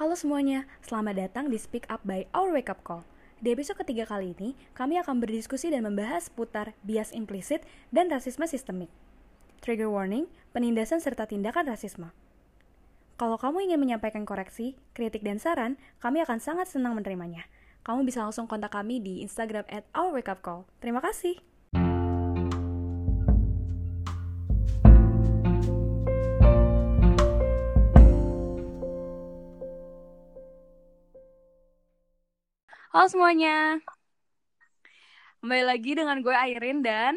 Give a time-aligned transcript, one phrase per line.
[0.00, 3.04] Halo semuanya, selamat datang di Speak Up by Our Wake Up Call.
[3.36, 8.48] Di episode ketiga kali ini, kami akan berdiskusi dan membahas seputar bias implisit dan rasisme
[8.48, 8.88] sistemik.
[9.60, 10.24] Trigger warning,
[10.56, 12.16] penindasan serta tindakan rasisme.
[13.20, 17.44] Kalau kamu ingin menyampaikan koreksi, kritik, dan saran, kami akan sangat senang menerimanya.
[17.84, 19.84] Kamu bisa langsung kontak kami di Instagram at
[20.40, 20.64] Call.
[20.80, 21.49] Terima kasih.
[32.90, 33.78] Halo semuanya.
[35.38, 37.14] Kembali lagi dengan gue Airin dan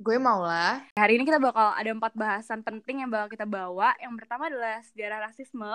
[0.00, 0.88] Gue Maula.
[0.96, 3.92] hari ini kita bakal ada empat bahasan penting yang bakal kita bawa.
[4.00, 5.68] Yang pertama adalah sejarah rasisme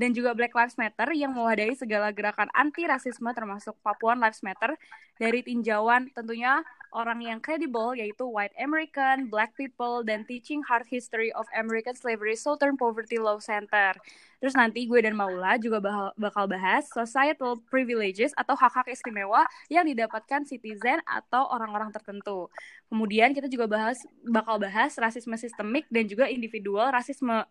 [0.00, 4.80] dan juga Black Lives Matter yang mewadahi segala gerakan anti rasisme termasuk Papuan Lives Matter
[5.20, 6.64] dari tinjauan tentunya
[6.96, 12.34] orang yang kredibel yaitu white American, black people, dan teaching hard history of American slavery
[12.34, 13.92] Southern Poverty Law Center.
[14.40, 15.84] Terus nanti gue dan Maula juga
[16.16, 22.48] bakal, bahas societal privileges atau hak-hak istimewa yang didapatkan citizen atau orang-orang tertentu.
[22.88, 27.44] Kemudian kita juga bahas bakal bahas rasisme sistemik dan juga individual rasisme.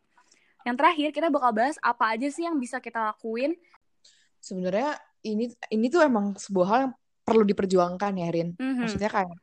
[0.67, 3.55] Yang terakhir kita bakal bahas apa aja sih yang bisa kita lakuin.
[4.39, 6.93] Sebenarnya ini ini tuh emang sebuah hal yang
[7.23, 8.49] perlu diperjuangkan ya, Rin.
[8.55, 8.87] Mhm.
[8.87, 9.37] Maksudnya kayak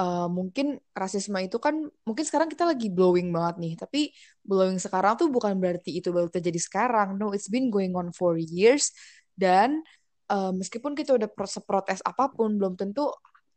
[0.00, 1.74] eh, mungkin rasisme itu kan
[2.06, 4.00] mungkin sekarang kita lagi blowing banget nih, tapi
[4.42, 7.18] blowing sekarang tuh bukan berarti itu baru terjadi sekarang.
[7.18, 8.94] No, it's been going on for years
[9.34, 9.82] dan
[10.30, 13.10] eh, meskipun kita udah pro- seprotes apa pun, belum tentu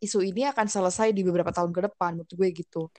[0.04, 2.92] isu ini akan selesai di beberapa tahun ke depan, menurut gue gitu.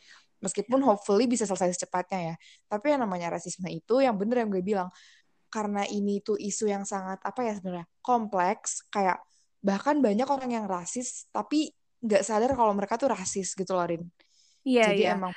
[0.45, 2.35] Meskipun hopefully bisa selesai secepatnya ya.
[2.69, 4.93] Tapi yang namanya rasisme itu yang bener yang gue bilang,
[5.55, 9.23] karena ini tuh isu yang sangat apa ya sebenarnya kompleks kayak
[9.63, 11.71] bahkan banyak orang yang rasis tapi
[12.03, 14.03] nggak sadar kalau mereka tuh rasis gitu loh Rin
[14.65, 15.15] Iya, jadi iya.
[15.15, 15.31] emang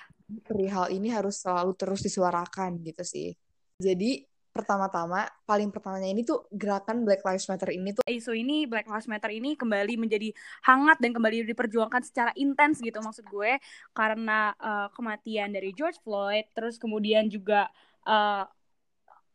[0.48, 3.30] perihal ini harus selalu terus disuarakan gitu sih
[3.78, 4.26] jadi
[4.58, 8.02] pertama-tama paling pertamanya ini tuh gerakan Black Lives Matter ini tuh.
[8.10, 10.34] Isu ini Black Lives Matter ini kembali menjadi
[10.66, 13.62] hangat dan kembali diperjuangkan secara intens gitu maksud gue.
[13.94, 17.70] Karena uh, kematian dari George Floyd terus kemudian juga
[18.10, 18.50] uh,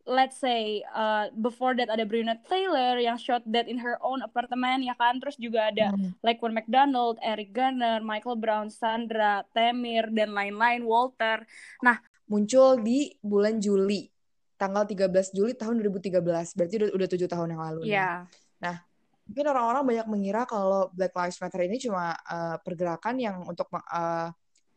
[0.03, 4.83] let's say uh, before that ada Breonna Taylor yang shot dead in her own apartment
[4.83, 5.23] ya kan?
[5.23, 6.15] Terus juga ada Hmm.
[6.25, 11.45] Laquan McDonald, Eric Garner, Michael Brown, Sandra, Temir dan lain-lain Walter.
[12.23, 14.07] Muncul di bulan Juli
[14.63, 16.23] tanggal 13 Juli tahun 2013
[16.55, 17.91] berarti udah udah tujuh tahun yang lalu nih.
[17.99, 18.09] ya
[19.23, 24.29] mungkin orang-orang banyak mengira kalau Black Lives Matter ini cuma uh, pergerakan yang untuk uh,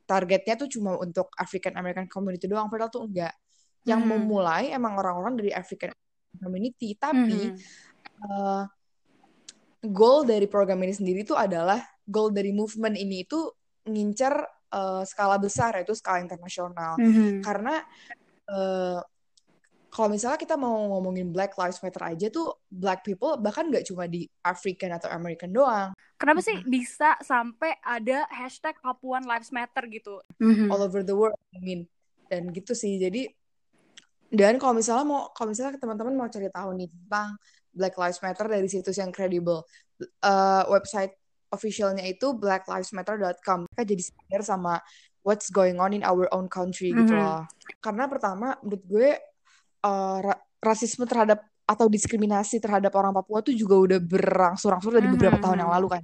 [0.06, 3.34] targetnya tuh cuma untuk African American community doang, padahal tuh enggak.
[3.82, 4.10] Yang Mhm.
[4.14, 5.90] memulai emang orang-orang dari African
[6.38, 7.58] community, tapi Mhm.
[8.22, 8.64] uh,
[9.82, 13.50] goal dari program ini sendiri tuh adalah goal dari movement ini itu
[13.86, 14.34] ngincer
[14.70, 16.94] uh, skala besar yaitu skala internasional.
[17.02, 17.42] Mhm.
[17.42, 17.82] Karena
[18.46, 19.02] uh,
[19.96, 24.04] kalau misalnya kita mau ngomongin Black Lives Matter aja tuh black people bahkan nggak cuma
[24.04, 30.20] di African atau American doang, Kenapa sih bisa sampai ada hashtag Papuan Lives Matter gitu?
[30.68, 31.88] all over the world, I mean.
[32.28, 32.96] Dan gitu sih.
[32.96, 33.24] Jadi
[34.26, 37.40] dan kalau misalnya mau kalau misalnya teman-teman mau cari tahu nih tentang
[37.72, 39.64] Black Lives Matter dari situs yang kredibel,
[40.02, 41.14] eh, website
[41.48, 43.64] officialnya itu blacklivesmatter.com.
[43.70, 44.74] Mereka jadi sadar sama
[45.22, 47.20] what's going on in our own country gitu Mhm.
[47.20, 47.42] loh.
[47.78, 49.10] Karena pertama menurut gue
[49.86, 55.38] eh, ra- rasisme terhadap atau diskriminasi terhadap orang Papua tuh juga udah berangsur-angsur dari beberapa
[55.38, 55.44] Mhm.
[55.44, 56.02] tahun yang lalu kan.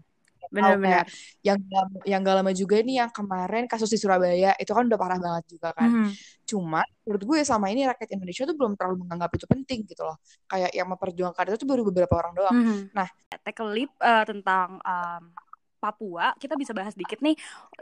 [0.53, 1.09] Benar-benar.
[1.41, 1.57] yang
[2.05, 5.57] yang gak lama juga ini yang kemarin kasus di Surabaya itu kan udah parah banget
[5.57, 5.89] juga kan.
[5.89, 6.13] Mhm.
[6.45, 10.21] Cuma menurut gue sama ini rakyat Indonesia tuh belum terlalu menganggap itu penting gitu loh.
[10.45, 12.53] Kayak yang memperjuangkan itu tuh baru beberapa orang doang.
[12.53, 12.79] Mhm.
[12.93, 13.09] Nah.
[13.41, 15.23] take a leap uh, tentang um,
[15.83, 17.35] Papua, kita bisa bahas dikit nih.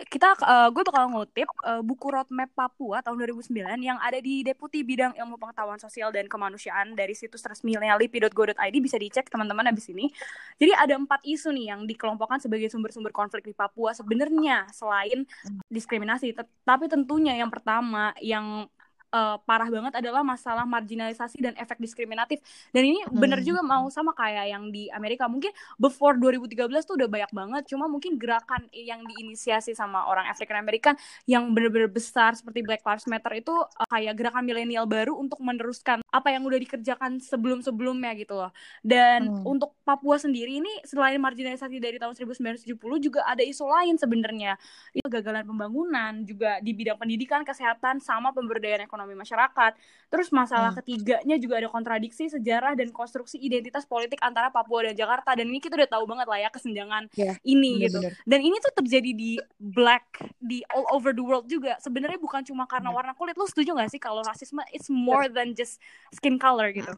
[0.09, 4.81] Kita uh, gue bakal ngutip uh, buku roadmap Papua tahun 2009 yang ada di Deputi
[4.81, 10.09] Bidang Ilmu Pengetahuan Sosial dan Kemanusiaan dari situs resminya lipi.go.id bisa dicek teman-teman abis ini.
[10.57, 15.29] Jadi ada empat isu nih yang dikelompokkan sebagai sumber-sumber konflik di Papua sebenarnya selain
[15.69, 18.65] diskriminasi, Tet- tapi tentunya yang pertama yang
[19.13, 22.41] uh, parah banget adalah masalah marginalisasi dan efek diskriminatif.
[22.71, 23.47] Dan ini bener Hmm.
[23.47, 25.27] juga mau sama kayak yang di Amerika.
[25.31, 27.63] Mungkin before 2013 tuh udah banyak banget.
[27.71, 30.95] Cuma mungkin gerakan yang diinisiasi sama orang African American
[31.25, 36.03] yang bener-bener besar seperti Black Lives Matter itu uh, kayak gerakan milenial baru untuk meneruskan
[36.11, 38.51] apa yang udah dikerjakan sebelum-sebelumnya gitu loh.
[38.81, 39.47] Dan Hmm.
[39.49, 42.63] untuk Papua sendiri ini selain marginalisasi dari tahun 1970
[42.99, 44.55] juga ada isu lain sebenarnya.
[44.91, 49.75] Itu kegagalan pembangunan juga di bidang pendidikan, kesehatan sama pemberdayaan ekonomi masyarakat.
[50.07, 50.79] Terus masalah Hmm.
[50.79, 55.59] ketiganya juga ada kontradiksi sejarah dan konstruksi identitas politik antara Papua dan Jakarta dan ini
[55.59, 57.99] kita udah tahu banget lah ya kesenjangan Iya, ini gitu.
[57.99, 58.23] Bener-bener.
[58.23, 60.07] Dan ini tuh terjadi di black
[60.39, 61.79] di all over the world juga.
[61.79, 62.99] Sebenarnya bukan cuma karena Bener.
[62.99, 63.35] warna kulit.
[63.35, 65.79] Lu setuju gak sih kalau rasisme it's more than just
[66.11, 66.93] skin color gitu?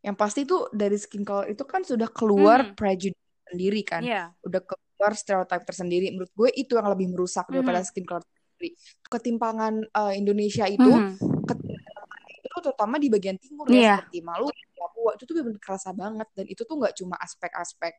[0.00, 2.74] yang pasti itu dari skin color itu kan sudah keluar Mhm.
[2.78, 4.30] prejudice sendiri kan Iya.
[4.38, 7.86] udah keluar stereotip tersendiri menurut gue itu yang lebih merusak daripada Mhm.
[7.86, 8.68] skin color sendiri
[9.02, 11.18] ketimpangan eh, Indonesia itu Mhm.
[11.42, 13.74] ketimpangan itu terutama di bagian timur Iya.
[13.74, 17.92] ya seperti Maluku Papua itu tuh benar kerasa banget dan itu tuh nggak cuma aspek-aspek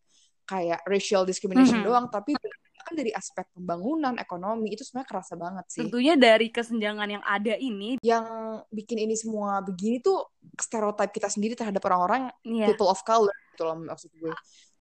[0.48, 1.88] kayak racial discrimination Mhm.
[1.92, 2.40] doang tapi
[2.88, 5.84] kan dari aspek pembangunan ekonomi itu sebenarnya kerasa banget sih.
[5.84, 8.26] Tentunya dari kesenjangan yang ada ini, yang
[8.72, 10.24] bikin ini semua begini tuh
[10.56, 14.34] stereotip kita sendiri terhadap orang-orang ya, people of color gitu loh maksud gue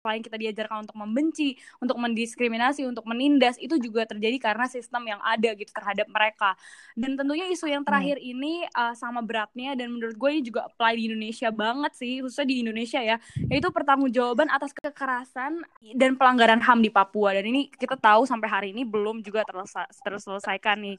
[0.06, 5.18] selain kita diajarkan untuk membenci, untuk mendiskriminasi, untuk menindas, itu juga terjadi karena sistem yang
[5.26, 6.54] ada gitu terhadap mereka.
[6.94, 10.94] Dan tentunya isu yang terakhir ini uh, sama beratnya dan menurut gue ini juga apply
[10.94, 13.18] di Indonesia banget sih, khususnya di Indonesia ya,
[13.50, 15.66] yaitu pertanggungjawaban atas kekerasan
[15.98, 17.34] dan pelanggaran HAM di Papua.
[17.34, 20.96] Dan ini kita tahu sampai hari ini belum juga terselesa- terselesaikan nih.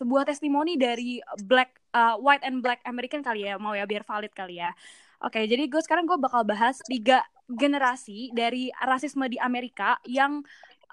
[0.00, 4.32] Sebuah testimoni dari Black uh, White and Black American kali ya, mau ya biar valid
[4.32, 4.72] kali ya.
[5.18, 10.44] Oke, jadi gue sekarang gue bakal bahas tiga generasi dari rasisme di Amerika yang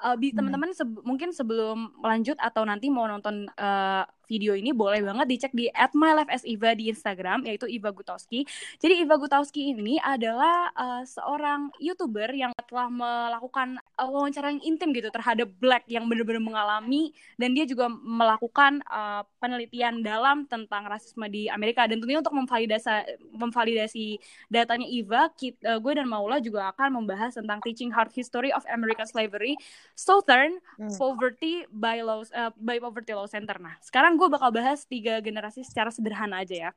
[0.04, 5.26] uh, teman-teman sebe- mungkin sebelum lanjut atau nanti mau nonton uh, video ini boleh banget
[5.26, 8.46] dicek di @mylifeasiva di Instagram yaitu Iva Gutowski.
[8.78, 14.92] Jadi Iva Gutowski ini adalah uh, seorang youtuber yang telah melakukan uh, wawancara yang intim
[14.92, 21.26] gitu terhadap Black yang benar-benar mengalami dan dia juga melakukan uh, penelitian dalam tentang rasisme
[21.30, 24.20] di Amerika dan tentunya untuk memvalidasi memvalidasi
[24.50, 29.06] datanya Iva, kita, gue dan Maula juga akan membahas tentang Teaching Hard History of American
[29.06, 29.58] Slavery,
[29.94, 30.92] Southern Hmm.
[30.92, 33.56] Poverty by Law uh, by Poverty Law Center.
[33.64, 36.72] Nah, sekarang gue bakal bahas tiga generasi secara sederhana aja ya.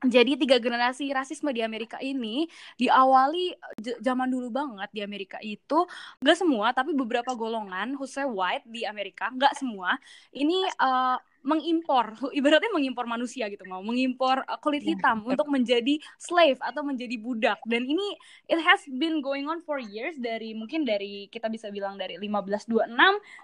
[0.00, 2.48] Jadi tiga generasi rasisme di Amerika ini
[2.80, 3.52] diawali
[3.84, 5.84] j- zaman dulu banget di Amerika itu
[6.24, 10.00] gak semua tapi beberapa golongan khususnya white di Amerika nggak semua
[10.32, 15.96] ini uh, mengimpor ibaratnya mengimpor manusia gitu mau mengimpor uh, kulit Iya, hitam untuk menjadi
[16.20, 18.16] slave atau menjadi budak dan ini
[18.46, 22.92] it has been going on for years dari mungkin dari kita bisa bilang dari 1526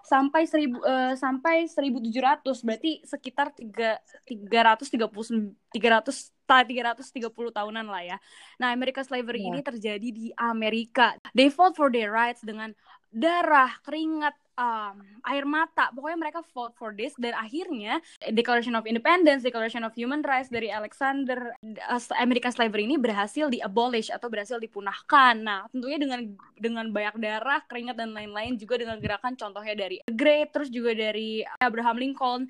[0.04, 3.98] sampai 1000 eh, sampai 1700 berarti sekitar 3
[4.28, 8.16] 330 300 ta- 330 tahunan lah ya.
[8.62, 9.50] Nah, American slavery Iya.
[9.50, 11.18] ini terjadi di Amerika.
[11.34, 12.72] They fought for their rights dengan
[13.10, 15.92] darah, keringat, um, air mata.
[15.92, 18.00] Pokoknya mereka fought for this dan akhirnya
[18.32, 24.10] Declaration of Independence, Declaration of Human Rights dari Alexander uh, American slavery ini berhasil di-abolish
[24.10, 25.38] atau berhasil dipunahkan.
[25.40, 26.20] Nah, tentunya dengan
[26.56, 30.96] dengan banyak darah, keringat dan lain-lain juga dengan gerakan contohnya dari The Great terus juga
[30.96, 32.48] dari Abraham Lincoln.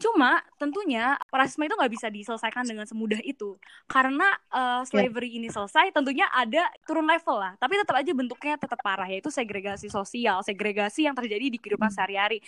[0.00, 3.56] Cuma tentunya rasisme itu nggak bisa diselesaikan dengan semudah itu
[3.86, 8.78] karena uh, slavery ini selesai tentunya ada turun level lah tapi tetap aja bentuknya tetap
[8.80, 11.96] parah yaitu segregasi sosial segregasi yang terjadi di kehidupan Hmm.
[11.96, 12.38] sehari-hari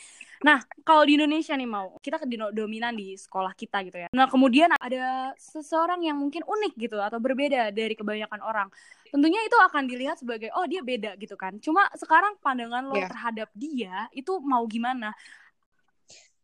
[0.45, 4.29] nah kalau di Indonesia nih mau kita ke dominan di sekolah kita gitu ya nah
[4.29, 8.69] kemudian ada seseorang yang mungkin unik gitu atau berbeda dari kebanyakan orang
[9.09, 13.09] tentunya itu akan dilihat sebagai oh dia beda gitu kan cuma sekarang pandangan lo Iya.
[13.09, 15.15] terhadap dia itu mau gimana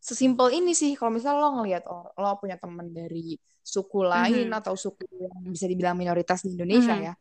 [0.00, 4.58] sesimpel ini sih kalau misalnya lo ngelihat or- lo punya teman dari suku lain Mhm.
[4.64, 7.04] atau suku yang bisa dibilang minoritas di Indonesia Mhm.
[7.04, 7.12] ya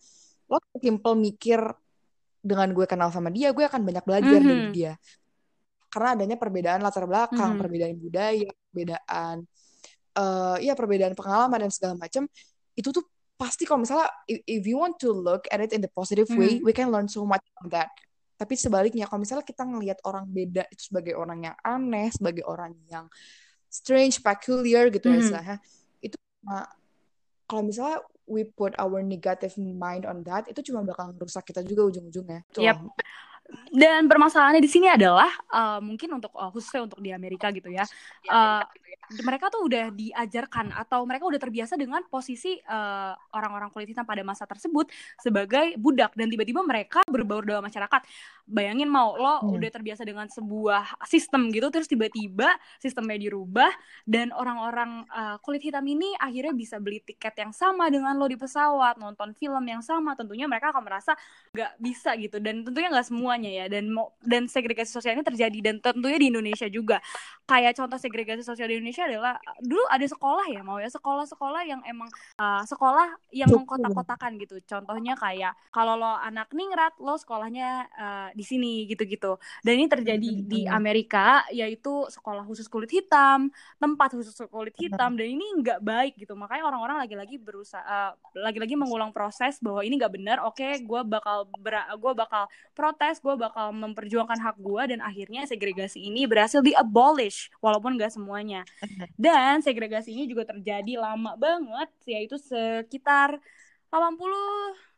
[0.48, 1.60] lo simple mikir
[2.40, 4.72] dengan gue kenal sama dia gue akan banyak belajar dari Mhm.
[4.72, 4.94] dia
[5.90, 7.60] karena adanya perbedaan latar belakang Mhm.
[7.60, 9.38] perbedaan budaya perbedaan
[10.16, 12.26] eh ya perbedaan pengalaman dan segala macam
[12.74, 13.06] itu tuh
[13.40, 16.66] pasti kalau misalnya if, you want to look at it in the positive way Mhm.
[16.66, 17.88] we can learn so much from that
[18.40, 22.76] tapi sebaliknya kalau misalnya kita ngelihat orang beda itu sebagai orang yang aneh sebagai orang
[22.88, 23.08] yang
[23.69, 25.24] strange peculiar gitu ya Mhm.
[25.24, 25.56] istilahnya
[26.04, 26.68] itu cuma
[27.50, 27.98] kalau misalnya
[28.30, 32.46] we put our negative mind on that itu cuma bakal merusak kita juga ujung-ujungnya.
[32.54, 32.78] Yep.
[33.70, 37.86] Dan permasalahannya di sini adalah uh, mungkin untuk uh, khususnya untuk di Amerika gitu ya.
[38.30, 38.66] Uh,
[39.26, 44.22] mereka tuh udah diajarkan atau mereka udah terbiasa dengan posisi uh, orang-orang kulit hitam pada
[44.22, 44.86] masa tersebut
[45.18, 48.02] sebagai budak dan tiba-tiba mereka berbaur dalam masyarakat.
[48.50, 49.56] Bayangin mau lo Hmm.
[49.56, 52.50] udah terbiasa dengan sebuah sistem gitu terus tiba-tiba
[52.82, 53.70] sistemnya dirubah
[54.10, 58.36] dan orang-orang uh, kulit hitam ini akhirnya bisa beli tiket yang sama dengan lo di
[58.36, 61.14] pesawat, nonton film yang sama, tentunya mereka akan merasa
[61.54, 62.42] nggak bisa gitu.
[62.42, 66.28] Dan tentunya nggak semuanya ya dan mau dan segregasi sosial ini terjadi dan tentunya di
[66.34, 66.98] Indonesia juga.
[67.46, 71.82] Kayak contoh segregasi sosial di Indonesia adalah dulu ada sekolah ya mau ya sekolah-sekolah yang
[71.86, 72.10] emang
[72.42, 74.58] uh, sekolah yang mengkotak-kotakan gitu.
[74.66, 79.36] Contohnya kayak kalau lo anak ningrat lo sekolahnya uh, di sini gitu-gitu.
[79.60, 80.64] Dan ini terjadi Hmm, di.
[80.72, 86.34] Amerika yaitu sekolah khusus kulit hitam tempat khusus kulit hitam dan ini nggak baik gitu.
[86.40, 91.52] Makanya orang-orang lagi-lagi berusaha uh, lagi-lagi mengulang proses bahwa ini nggak benar oke gue bakal
[92.00, 97.52] gue bakal protes gue bakal memperjuangkan hak gue dan akhirnya segregasi ini berhasil di abolish
[97.60, 98.64] walaupun nggak semuanya.
[99.19, 103.38] Dan segregasi ini juga terjadi lama banget yaitu sekitar
[103.90, 104.89] 80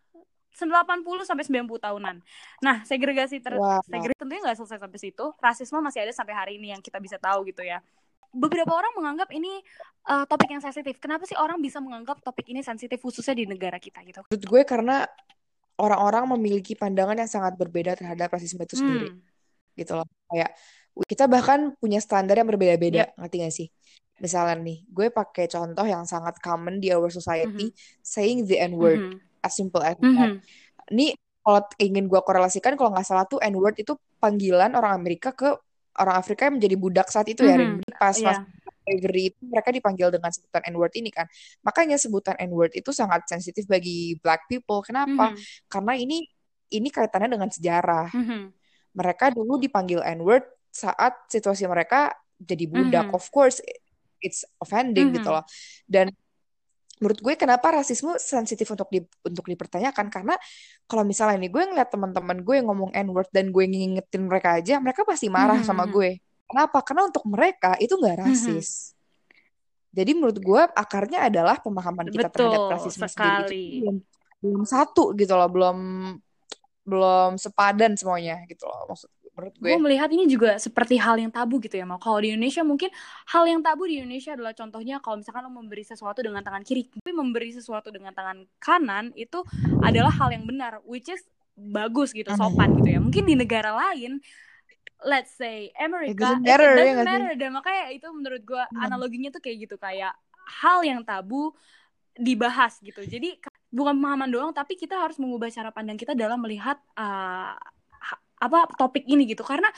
[0.51, 2.15] 80 sampai 90 tahunan.
[2.61, 3.81] Nah, segregasi ter Wow.
[3.87, 5.25] segregasi tentunya nggak selesai sampai situ.
[5.39, 7.79] Rasisme masih ada sampai hari ini yang kita bisa tahu gitu ya.
[8.31, 9.59] Beberapa orang menganggap ini
[10.07, 10.99] uh, topik yang sensitif.
[10.99, 14.23] Kenapa sih orang bisa menganggap topik ini sensitif khususnya di negara kita gitu?
[14.31, 15.03] Menurut gue karena
[15.75, 19.11] orang-orang memiliki pandangan yang sangat berbeda terhadap rasisme itu sendiri.
[19.11, 19.19] Hmm.
[19.75, 20.07] Gitu loh.
[20.31, 20.55] Kayak
[21.07, 23.19] kita bahkan punya standar yang berbeda-beda, Yep.
[23.19, 23.67] ngerti gak sih?
[24.21, 27.73] Misalnya nih, gue pakai contoh yang sangat common di our society,
[28.05, 29.17] saying the N-word, Mhm.
[29.41, 30.05] As simple as that.
[30.05, 30.39] Mhm.
[30.93, 35.49] Ini kalau ingin gue korelasikan, kalau nggak salah tuh N-word itu panggilan orang Amerika ke
[35.97, 37.81] orang Afrika yang menjadi budak saat itu ya, Rin.
[37.81, 37.97] Mhm.
[37.97, 38.31] Pas Iya.
[38.31, 38.41] masa
[38.85, 41.25] slavery itu mereka dipanggil dengan sebutan N-word ini kan.
[41.65, 44.79] Makanya sebutan N-word itu sangat sensitif bagi black people.
[44.85, 45.33] Kenapa?
[45.33, 45.37] Mhm.
[45.67, 46.23] Karena ini
[46.71, 48.13] ini kaitannya dengan sejarah.
[48.15, 48.55] Mhm.
[48.95, 53.11] Mereka dulu dipanggil N-word saat situasi mereka jadi budak.
[53.11, 53.15] Mhm.
[53.17, 53.59] Of course,
[54.23, 55.35] it's offending gitu Mhm.
[55.35, 55.45] loh.
[55.83, 56.13] Dan
[57.01, 60.37] menurut gue kenapa rasisme sensitif untuk di, untuk dipertanyakan karena
[60.85, 64.77] kalau misalnya nih gue ngeliat teman-teman gue yang ngomong N-word dan gue ngingetin mereka aja,
[64.77, 65.65] mereka pasti marah Mhm.
[65.65, 66.21] sama gue.
[66.45, 66.85] Kenapa?
[66.85, 68.25] Karena untuk mereka itu nggak Mhm.
[68.29, 68.69] rasis.
[69.91, 73.65] Jadi menurut gue akarnya adalah pemahaman kita terhadap Betul rasisme sendiri itu sekali.
[73.81, 73.95] belum
[74.41, 75.77] belum satu gitu loh, belum
[76.81, 79.67] belum sepadan semuanya gitu loh maksud menurut gue.
[79.71, 82.91] Gue melihat ini juga seperti hal yang tabu gitu ya, mau kalau di Indonesia mungkin
[83.31, 86.91] hal yang tabu di Indonesia adalah contohnya kalau misalkan lo memberi sesuatu dengan tangan kiri,
[86.91, 89.39] tapi memberi sesuatu dengan tangan kanan itu
[89.79, 91.23] adalah hal yang benar, which is
[91.55, 92.99] bagus gitu, sopan gitu ya.
[92.99, 94.19] Mungkin di negara lain,
[95.07, 97.11] let's say Amerika, doesn't it, matter, it ya doesn't nggak sih?
[97.11, 97.31] matter.
[97.39, 98.83] Dan makanya itu menurut gue Hmm.
[98.83, 100.13] analoginya tuh kayak gitu kayak
[100.61, 101.55] hal yang tabu
[102.19, 102.99] dibahas gitu.
[103.07, 103.39] Jadi
[103.71, 107.55] bukan pemahaman doang, tapi kita harus mengubah cara pandang kita dalam melihat uh,
[108.41, 109.45] apa topik ini gitu.
[109.45, 109.69] Karena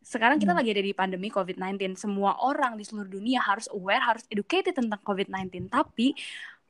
[0.00, 0.62] sekarang kita Hmm.
[0.62, 1.98] lagi ada di pandemi COVID-19.
[1.98, 5.68] Semua orang di seluruh dunia harus aware, harus educated tentang COVID-19.
[5.68, 6.14] Tapi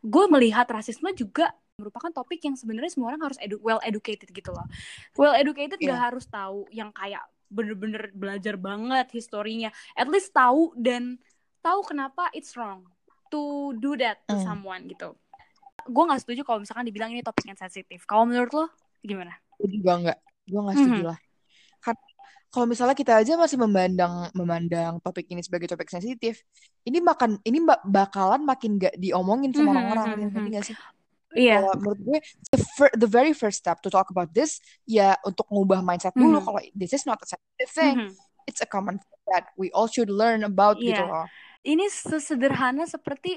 [0.01, 4.51] gue melihat rasisme juga merupakan topik yang sebenarnya semua orang harus edu well educated gitu
[4.51, 4.67] loh.
[5.15, 5.95] Well educated Iya.
[5.95, 9.71] gak harus tahu yang kayak bener-bener belajar banget historinya.
[9.95, 11.23] At least tahu dan
[11.63, 12.91] tahu kenapa it's wrong
[13.31, 14.43] to do that to Hmm.
[14.43, 15.15] someone gitu.
[15.87, 18.03] Gue nggak setuju kalau misalkan dibilang ini topik yang sensitif.
[18.05, 18.67] Kalau menurut lo
[19.01, 19.39] gimana?
[19.57, 21.11] Gue juga nggak, gue nggak setuju Mhm.
[21.13, 21.19] lah.
[21.79, 22.03] Karena
[22.49, 26.41] kalau misalnya kita aja masih memandang memandang topik ini sebagai topik sensitif,
[26.83, 30.53] ini makan ini ba- bakalan makin gak diomongin sama Mhm, orang-orang, mhm, ngerti mhm.
[30.57, 30.77] nggak sih?
[31.37, 31.61] Iya.
[31.61, 35.45] Kalau menurut gue the, fir- the very first step to talk about this ya untuk
[35.53, 36.45] ngubah mindset dulu Mhm.
[36.49, 38.11] kalau this is not a sensitive thing, Mhm.
[38.49, 41.05] it's a common thing that we all should learn about gitu Iya.
[41.05, 41.27] loh.
[41.67, 43.37] Ini sesederhana seperti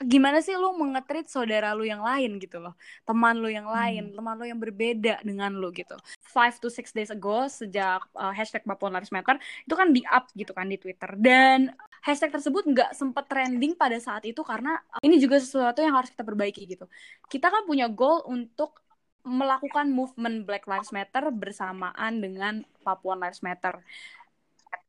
[0.00, 2.74] gimana sih lu mengetrit saudara lu yang lain gitu loh.
[3.04, 5.94] Teman lu yang lain, teman lu yang berbeda dengan lu gitu.
[6.24, 10.32] Five to six days ago sejak uh, hashtag Papua Lives Matter itu kan di up
[10.32, 15.02] gitu kan di Twitter dan hashtag tersebut nggak sempat trending pada saat itu karena uh,
[15.04, 16.88] ini juga sesuatu yang harus kita perbaiki gitu.
[17.28, 18.80] Kita kan punya goal untuk
[19.28, 23.76] melakukan movement Black Lives Matter bersamaan dengan Papua Lives Matter.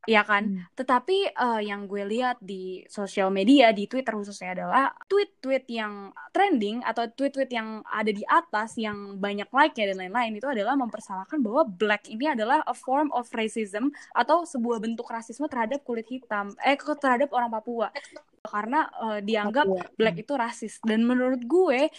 [0.08, 0.44] Ya kan?
[0.48, 0.64] Hmm.
[0.80, 6.80] Tetapi eh, yang gue lihat di sosial media, di Twitter khususnya adalah tweet-tweet yang trending
[6.88, 11.68] atau tweet-tweet yang ada di atas yang banyak like-nya dan lain-lain itu adalah mempersalahkan bahwa
[11.68, 16.80] black ini adalah a form of racism atau sebuah bentuk rasisme terhadap kulit hitam, eh
[16.80, 17.92] terhadap orang Papua.
[18.40, 19.84] Karena eh, dianggap Papua.
[20.00, 21.92] black itu rasis dan menurut gue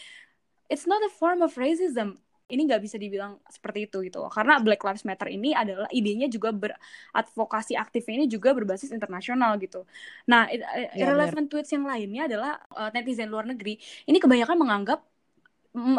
[0.72, 2.16] it's not a form of racism.
[2.50, 4.30] Ini nggak bisa dibilang seperti itu gitu loh.
[4.32, 9.86] Karena Black Lives Matter ini adalah idenya juga beradvokasi aktifnya ini juga berbasis internasional gitu.
[10.30, 10.50] Nah,
[10.94, 13.78] Iya, irrelevant tweets yang lainnya adalah eh, netizen luar negeri.
[14.08, 14.98] Ini kebanyakan menganggap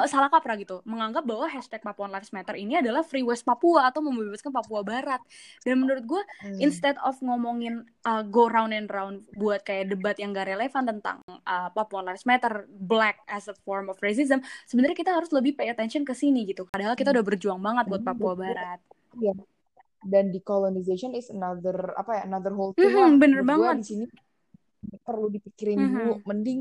[0.04, 4.00] salah kaprah gitu, menganggap bahwa hashtag Papua Lives Matter ini adalah Free West Papua atau
[4.00, 5.24] membebaskan Papua Barat.
[5.62, 6.60] Dan menurut gue Hmm.
[6.60, 11.18] instead of ngomongin uh, go round and round buat kayak debat yang gak relevan tentang
[11.24, 15.68] uh, Papua Lives Matter, black as a form of racism, sebenarnya kita harus lebih pay
[15.68, 16.68] attention ke sini gitu.
[16.68, 18.80] Padahal kita udah berjuang banget buat Papua Barat.
[19.14, 19.40] Iya.
[20.02, 23.10] Dan decolonization is another apa ya another whole thing Mhm, lah.
[23.16, 23.76] bener Menurut banget.
[23.78, 24.06] di sini
[25.00, 25.94] perlu dipikirin Mhm.
[25.94, 26.14] dulu.
[26.26, 26.60] Mending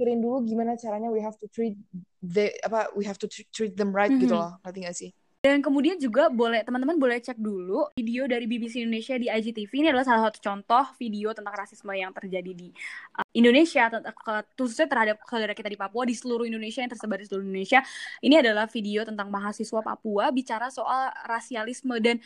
[0.00, 1.76] pikirin dulu gimana caranya we have to treat
[2.24, 4.40] the apa we have to tr- treat them right gitu Mhm.
[4.40, 4.56] loh.
[4.64, 5.12] Ngerti gak sih?
[5.40, 9.88] Dan kemudian juga boleh teman-teman boleh cek dulu video dari BBC Indonesia di IGTV ini
[9.88, 12.68] adalah salah satu contoh video tentang rasisme yang terjadi di
[13.16, 13.88] uh, Indonesia
[14.56, 17.80] khususnya terhadap saudara kita di Papua di seluruh Indonesia yang tersebar di seluruh Indonesia.
[18.20, 22.20] Ini adalah video tentang mahasiswa Papua bicara soal rasialisme dan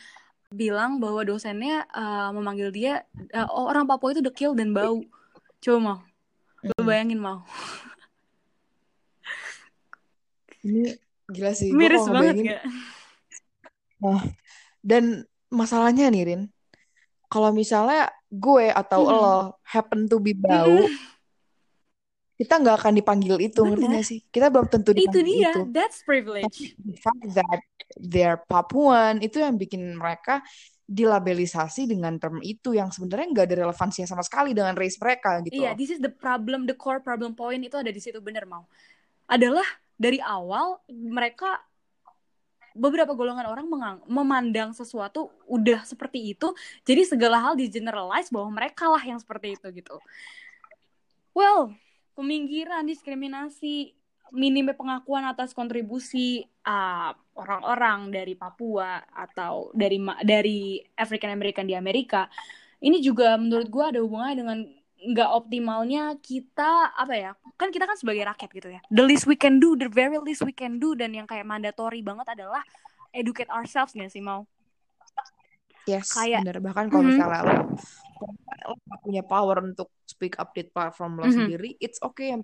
[0.51, 4.99] bilang bahwa dosennya uh, memanggil dia uh, oh, orang Papua itu dekil dan bau.
[5.63, 5.97] Coba mau,
[6.65, 6.85] Hmm.
[6.85, 7.45] bayangin mau.
[10.65, 10.97] Ini
[11.29, 11.69] gila sih.
[11.69, 12.63] Gue Miris kalau banget ngebayangin gak?
[14.01, 14.21] Nah,
[14.81, 15.03] dan
[15.53, 16.41] masalahnya nih Rin,
[17.29, 19.13] kalau misalnya gue atau Mhm.
[19.13, 20.89] lo happen to be bau,
[22.35, 23.91] kita nggak akan dipanggil itu ngerti Bener.
[23.95, 27.61] nggak sih kita belum tentu itu dipanggil dia itu that's privilege the fact that
[27.95, 30.43] they're Papuan itu yang bikin mereka
[30.85, 35.57] dilabelisasi dengan term itu yang sebenarnya nggak ada relevansinya sama sekali dengan race mereka gitu
[35.57, 35.77] Iya, loh.
[35.81, 38.69] this is the problem, the core problem point itu ada di situ bener mau.
[39.25, 39.65] Adalah
[39.97, 41.57] dari awal mereka
[42.75, 46.53] beberapa golongan orang mengang- memandang sesuatu udah seperti itu,
[46.85, 49.97] jadi segala hal di generalize bahwa mereka lah yang seperti itu gitu.
[51.33, 51.73] Well,
[52.13, 53.95] peminggiran, diskriminasi,
[54.31, 62.25] minimnya pengakuan atas kontribusi uh, orang-orang dari Papua atau dari dari African American di Amerika,
[62.81, 64.57] ini juga menurut gue ada hubungannya dengan
[64.95, 69.37] nggak optimalnya kita apa ya kan kita kan sebagai rakyat gitu ya the least we
[69.37, 72.65] can do the very least we can do dan yang kayak mandatory banget adalah
[73.13, 74.47] educate ourselves nggak sih mau
[75.85, 76.57] Yes, Kayak- bener.
[76.65, 77.09] Bahkan kalau Mhm.
[77.13, 77.55] misalnya lo,
[78.73, 81.35] lo punya power untuk speak up di platform lo Mhm.
[81.37, 82.33] sendiri, it's okay.
[82.33, 82.41] Yang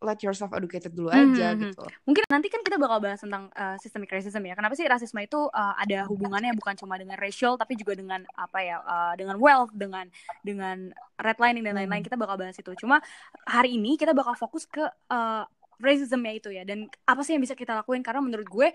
[0.00, 1.60] let yourself educated dulu aja Mhm.
[1.70, 1.84] gitu.
[2.08, 5.36] mungkin nanti kan kita bakal bahas tentang uh, systemic racism ya kenapa sih rasisme itu
[5.46, 9.70] uh, ada hubungannya bukan cuma dengan racial tapi juga dengan apa ya uh, dengan wealth
[9.76, 10.08] dengan
[10.40, 12.08] dengan redlining dan lain-lain Hmm.
[12.08, 13.04] kita bakal bahas itu cuma
[13.44, 14.80] hari ini kita bakal fokus ke
[15.12, 15.44] uh,
[15.76, 18.68] racismnya itu ya dan apa sih yang bisa kita lakuin karena menurut gue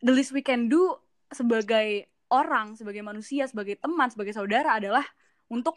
[0.00, 0.94] the least we can do
[1.30, 5.02] sebagai orang sebagai manusia sebagai teman sebagai saudara adalah
[5.46, 5.74] untuk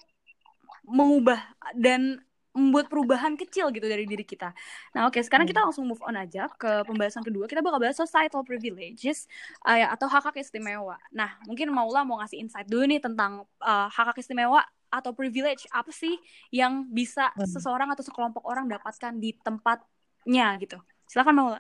[0.86, 1.38] mengubah
[1.74, 2.22] dan
[2.60, 4.52] membuat perubahan kecil gitu dari diri kita.
[4.92, 5.52] Nah, oke, sekarang Hmm.
[5.56, 7.48] kita langsung move on aja ke pembahasan kedua.
[7.48, 9.26] Kita bakal bahas societal privileges
[9.64, 11.00] uh, atau hak-hak istimewa.
[11.16, 14.62] Nah, mungkin Maula mau ngasih insight dulu nih tentang uh, hak-hak istimewa
[14.92, 16.18] atau privilege apa sih
[16.52, 17.46] yang bisa Hmm.
[17.48, 20.78] seseorang atau sekelompok orang dapatkan di tempatnya gitu.
[21.08, 21.60] Silakan Maula.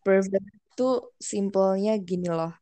[0.00, 0.88] Privilege itu
[1.20, 2.56] simpelnya gini loh.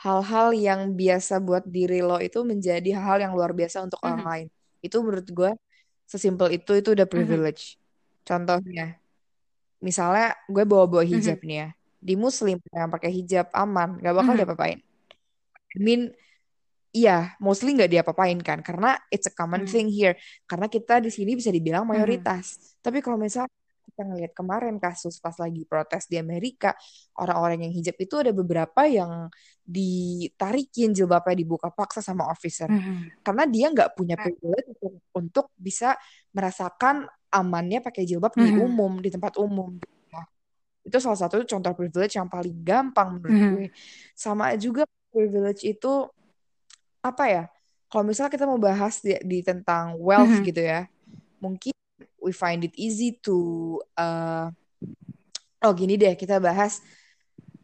[0.00, 4.30] Hal-hal yang biasa buat diri lo itu menjadi hal-hal yang luar biasa untuk orang Mhm.
[4.30, 4.46] lain.
[4.80, 5.50] Itu menurut gue
[6.10, 7.12] sesimpel itu itu udah Mhm.
[7.14, 7.62] privilege.
[8.26, 8.98] Contohnya,
[9.80, 11.10] misalnya gue bawa-bawa Mhm.
[11.12, 11.68] hijab nih ya.
[12.00, 14.38] Di muslim yang pakai hijab aman, gak bakal Mhm.
[14.42, 14.78] diapa-apain.
[15.76, 16.00] I mean,
[16.90, 19.70] iya, mostly nggak diapa-apain kan, karena it's a common Mhm.
[19.70, 20.14] thing here.
[20.50, 21.90] Karena kita di sini bisa dibilang Mhm.
[21.94, 22.76] mayoritas.
[22.82, 23.46] Tapi kalau misal
[23.90, 26.72] kita ngelihat kemarin kasus pas lagi protes di Amerika,
[27.18, 29.26] orang-orang yang hijab itu ada beberapa yang
[29.66, 32.70] ditarikin jilbabnya dibuka paksa sama officer.
[32.70, 33.22] Mhm.
[33.26, 35.98] Karena dia nggak punya privilege untuk, untuk bisa
[36.30, 38.58] merasakan amannya pakai jilbab di Mhm.
[38.58, 39.78] umum, di tempat umum.
[40.10, 40.26] Nah,
[40.82, 43.50] itu salah satu contoh privilege yang paling gampang menurut Mhm.
[43.54, 43.66] gue.
[44.14, 46.06] Sama juga privilege itu
[47.02, 47.44] apa ya?
[47.90, 50.46] Kalau misalnya kita mau bahas di, di tentang wealth Mhm.
[50.46, 50.86] gitu ya,
[51.42, 51.74] mungkin
[52.20, 53.36] we find it easy to
[53.96, 54.48] uh,
[55.60, 56.80] oh gini deh kita bahas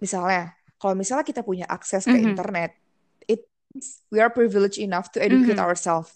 [0.01, 2.37] misalnya kalau misalnya kita punya akses ke Mhm.
[2.37, 2.77] internet,
[3.25, 3.49] it
[4.13, 5.65] we are privileged enough to educate Mhm.
[5.65, 6.13] ourselves.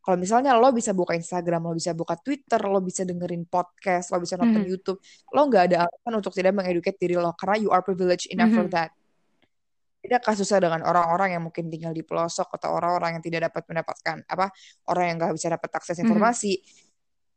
[0.00, 4.16] Kalau misalnya lo bisa buka Instagram, lo bisa buka Twitter, lo bisa dengerin podcast, lo
[4.24, 4.72] bisa nonton Mhm.
[4.72, 4.98] YouTube,
[5.36, 8.64] lo nggak ada alasan untuk tidak mengeduket diri lo karena you are privileged enough for
[8.64, 8.72] Mhm.
[8.72, 8.90] that.
[10.00, 14.16] Beda kasusnya dengan orang-orang yang mungkin tinggal di pelosok atau orang-orang yang tidak dapat mendapatkan
[14.32, 14.48] apa
[14.88, 16.08] orang yang nggak bisa dapat akses Mhm.
[16.08, 16.56] informasi,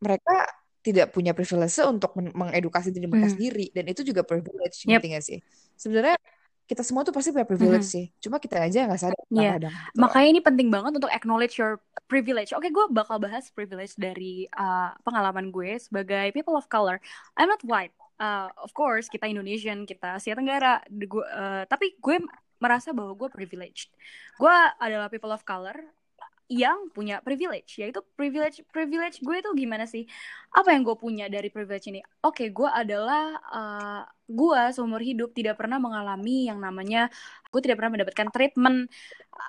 [0.02, 0.50] mereka
[0.82, 3.34] tidak punya privilege untuk men- mengedukasi diri mereka Mhm.
[3.38, 4.90] sendiri dan itu juga privilege, Yep.
[4.90, 5.40] ngerti nggak sih?
[5.78, 6.18] Sebenarnya
[6.66, 7.94] kita semua tuh pasti punya privilege Mhm.
[7.94, 9.72] sih, cuma kita aja nggak sadar gitu loh.
[9.94, 11.78] Makanya ini penting banget untuk acknowledge your
[12.10, 12.50] privilege.
[12.56, 16.98] Oke, gue bakal bahas privilege dari uh, pengalaman gue sebagai people of color.
[17.38, 17.94] I'm not white.
[18.18, 20.82] Uh, of course, kita Indonesian, kita Asia Tenggara.
[20.88, 22.24] Gue, uh, tapi gue
[22.62, 23.90] merasa bahwa gue privileged.
[24.38, 25.76] Gue adalah people of color
[26.52, 30.04] yang punya privilege, yaitu privilege privilege gue itu gimana sih?
[30.52, 32.04] Apa yang gue punya dari privilege ini?
[32.28, 37.08] Oke, gue adalah uh, gue seumur hidup tidak pernah mengalami yang namanya
[37.52, 38.92] gue tidak pernah mendapatkan treatment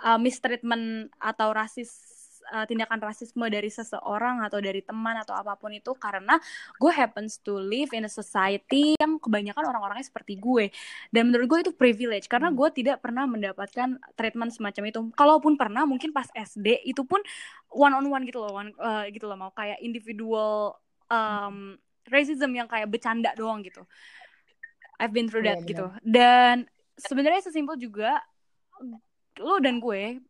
[0.07, 2.12] uh, mistreatment atau rasis
[2.53, 6.37] uh, tindakan rasisme dari seseorang atau dari teman atau apa pun itu karena
[6.77, 10.69] gue happens to live in a society yang kebanyakan orang-orangnya seperti gue.
[11.09, 12.59] Dan menurut gue itu privilege karena Hmm.
[12.61, 15.01] gue tidak pernah mendapatkan treatment semacam itu.
[15.17, 17.25] Kalaupun pernah mungkin pas SD itu pun
[17.73, 20.77] one on one gitu loh one, uh, gitu loh mau kayak individual
[21.09, 23.81] um, racism yang kayak bercanda doang gitu.
[25.01, 25.71] I've been through Iya, that benar.
[25.71, 26.57] gitu dan
[26.95, 28.23] sebenarnya sesimpel juga
[29.41, 30.21] lo dan gue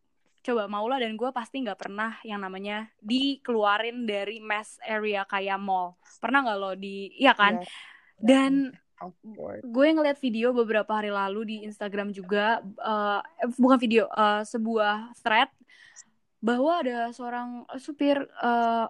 [0.43, 5.95] coba Maula dan gue pasti nggak pernah yang namanya dikeluarin dari mass area kayak mall.
[6.19, 7.63] Pernah nggak lo di iya kan?
[7.63, 7.71] Iya.
[8.23, 8.53] dan
[9.67, 13.21] gue ngeliat video beberapa hari lalu di Instagram juga eh,
[13.59, 15.51] bukan video eh, sebuah thread
[16.43, 18.87] bahwa ada seorang supir eh,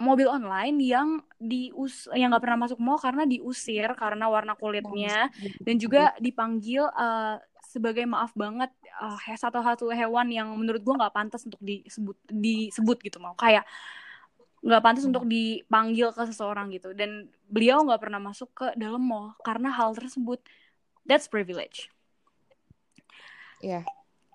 [0.00, 5.28] mobil online yang dius yang nggak pernah masuk mall karena diusir karena warna kulitnya
[5.60, 7.36] dan juga dipanggil eh,
[7.70, 12.98] sebagai maaf banget eh, satu satu hewan yang menurut gue nggak pantas untuk disebut disebut
[13.00, 13.38] gitu mau.
[13.38, 13.64] Kayak
[14.60, 16.92] nggak pantas untuk dipanggil ke seseorang gitu.
[16.92, 20.42] Dan beliau nggak pernah masuk ke dalam mall karena hal tersebut
[21.06, 21.88] that's privilege.
[23.60, 23.84] Iya.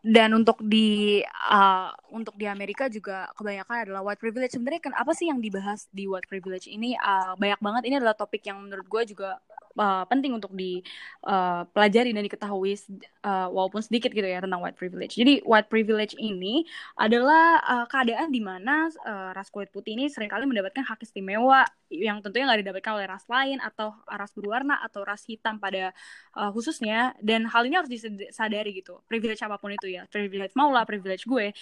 [0.05, 4.53] Dan untuk di uh, untuk di Amerika juga kebanyakan adalah white privilege.
[4.53, 6.93] Sebenarnya kan apa sih yang dibahas di white privilege ini?
[7.01, 7.81] Uh, banyak banget.
[7.89, 9.41] Ini adalah topik yang menurut gue juga
[9.81, 12.77] uh, penting untuk dipelajari dan diketahui
[13.25, 15.17] uh, walaupun sedikit gitu ya tentang white privilege.
[15.17, 16.63] Jadi white privilege ini
[16.95, 21.65] adalah uh, keadaan di mana uh, ras kulit putih ini sering kali mendapatkan hak istimewa
[21.89, 25.93] yang tentunya nggak didapatkan oleh ras lain atau ras berwarna atau ras hitam pada
[26.33, 27.13] uh, khususnya.
[27.21, 29.05] Dan hal ini harus disadari gitu.
[29.05, 30.09] Privilege apa pun itu ya.
[30.09, 31.53] Privilege maula privilege gue.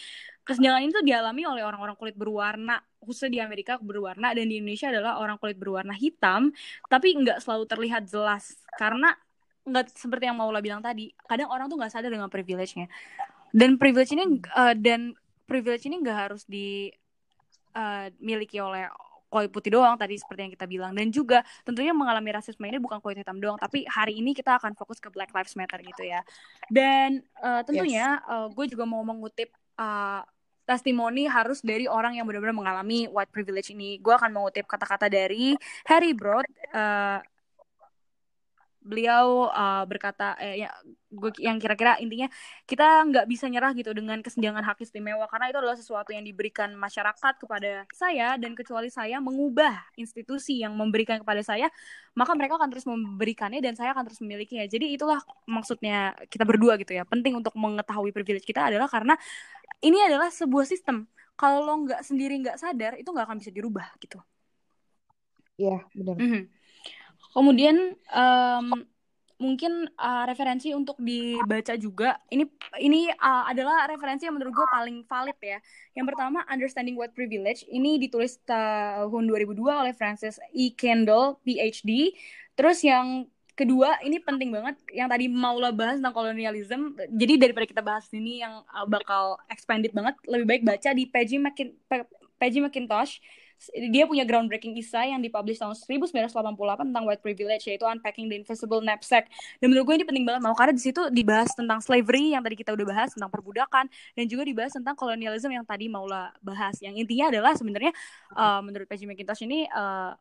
[0.43, 4.31] Kesenjangan ini tuh dialami oleh orang-orang kulit berwarna khususnya di Amerika berwarna.
[4.31, 6.51] Dan di Indonesia adalah orang kulit berwarna hitam
[6.88, 8.55] tapi nggak selalu terlihat jelas.
[8.79, 9.12] Karena
[9.63, 12.88] nggak seperti yang Maula bilang tadi kadang orang tuh nggak sadar dengan privilege-nya.
[13.53, 18.89] Dan privilege ini uh, dan privilege ini nggak harus dimiliki uh, oleh
[19.34, 20.93] kulit putih doang tadi seperti yang kita bilang.
[20.93, 24.78] Dan juga tentunya mengalami rasisme ini bukan kulit hitam doang tapi hari ini kita akan
[24.78, 26.22] fokus ke Black Lives Matter gitu ya.
[26.69, 28.30] Dan uh, tentunya yes.
[28.30, 29.50] uh, gue juga mau mengutip
[29.82, 30.22] uh,
[30.63, 34.00] testimoni harus dari orang yang benar-benar mengalami white privilege ini.
[34.00, 35.58] Gue akan mengutip kata-kata dari
[35.89, 37.19] Harry Broad uh,
[38.84, 40.69] beliau uh, berkata eh, ya
[41.13, 42.28] gue yang kira-kira intinya
[42.67, 46.76] kita nggak bisa nyerah gitu dengan kesenjangan hak istimewa karena itu adalah sesuatu yang diberikan
[46.76, 51.72] masyarakat kepada saya dan kecuali saya mengubah institusi yang memberikan kepada saya
[52.13, 54.69] maka mereka akan terus memberikannya dan saya akan terus memilikinya.
[54.69, 55.17] Jadi itulah
[55.50, 57.04] maksudnya kita berdua gitu ya.
[57.10, 59.17] Penting untuk mengetahui privilege kita adalah karena
[59.82, 61.10] ini adalah sebuah sistem.
[61.34, 64.22] Kalau lo nggak sendiri nggak sadar itu nggak akan bisa dirubah gitu.
[65.58, 66.15] Iya benar.
[66.17, 66.43] Mm -hmm.
[67.34, 68.86] Kemudian um,
[69.41, 72.15] mungkin uh, referensi untuk dibaca juga.
[72.32, 72.48] Ini
[72.80, 75.60] ini uh, adalah referensi yang menurut gue paling valid ya.
[75.98, 77.67] Yang pertama Understanding White Privilege.
[77.67, 80.72] Ini ditulis tahun 2002 oleh Francis E.
[80.72, 82.15] Kendall, PhD.
[82.56, 86.96] Terus yang kedua ini penting banget yang tadi mau lo bahas tentang kolonialisme.
[87.12, 92.62] Jadi daripada kita bahas ini yang uh, bakal expanded banget, lebih baik baca di Peggy
[92.62, 93.19] McIntosh
[93.73, 98.83] dia punya groundbreaking essay yang dipublish tahun 1988 tentang white privilege yaitu Unpacking the Invisible
[98.83, 99.31] Knapsack.
[99.63, 102.59] Dan menurut gue ini penting banget mau karena di situ dibahas tentang slavery yang tadi
[102.59, 106.75] kita udah bahas tentang perbudakan dan juga dibahas tentang kolonialisme yang tadi Maula bahas.
[106.83, 107.91] Yang intinya adalah sebenarnya
[108.35, 110.11] uh, menurut Peggy McIntosh ini uh,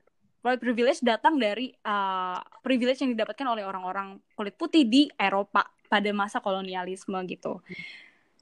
[0.43, 6.11] white privilege datang dari uh, privilege yang didapatkan oleh orang-orang kulit putih di Eropa pada
[6.11, 7.63] masa kolonialisme gitu.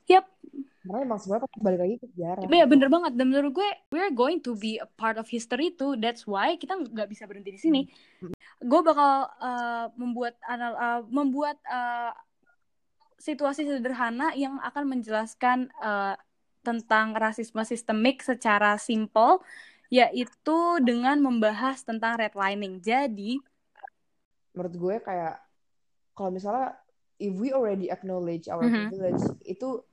[0.09, 0.26] Yap,
[0.81, 2.43] karena emang semuanya pasti balik lagi ke sejarah.
[2.49, 3.12] Iya bener banget.
[3.12, 5.93] Dan menurut gue, we're going to be a part of history too.
[6.01, 7.81] That's why kita nggak bisa berhenti di sini.
[8.25, 8.33] Hmm.
[8.64, 12.16] Gue bakal uh, membuat anal uh, membuat uh,
[13.21, 16.16] situasi sederhana yang akan menjelaskan uh,
[16.64, 19.45] tentang rasisme sistemik secara simple,
[19.93, 22.81] yaitu dengan membahas tentang redlining.
[22.81, 23.37] Jadi,
[24.57, 25.45] menurut gue kayak
[26.16, 26.73] kalau misalnya
[27.21, 28.87] if we already acknowledge our mm -hmm.
[28.88, 29.85] privilege itu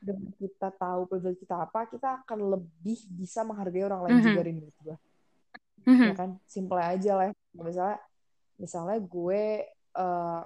[0.00, 4.28] dengan kita tahu privilege kita apa, kita akan lebih bisa menghargai orang lain mm -hmm.
[4.32, 4.96] juga nih menurut gue.
[5.86, 6.08] Mm -hmm.
[6.08, 7.26] Ya kan, simple aja lah.
[7.56, 7.98] Misalnya,
[8.60, 9.42] misalnya gue,
[9.96, 10.42] uh,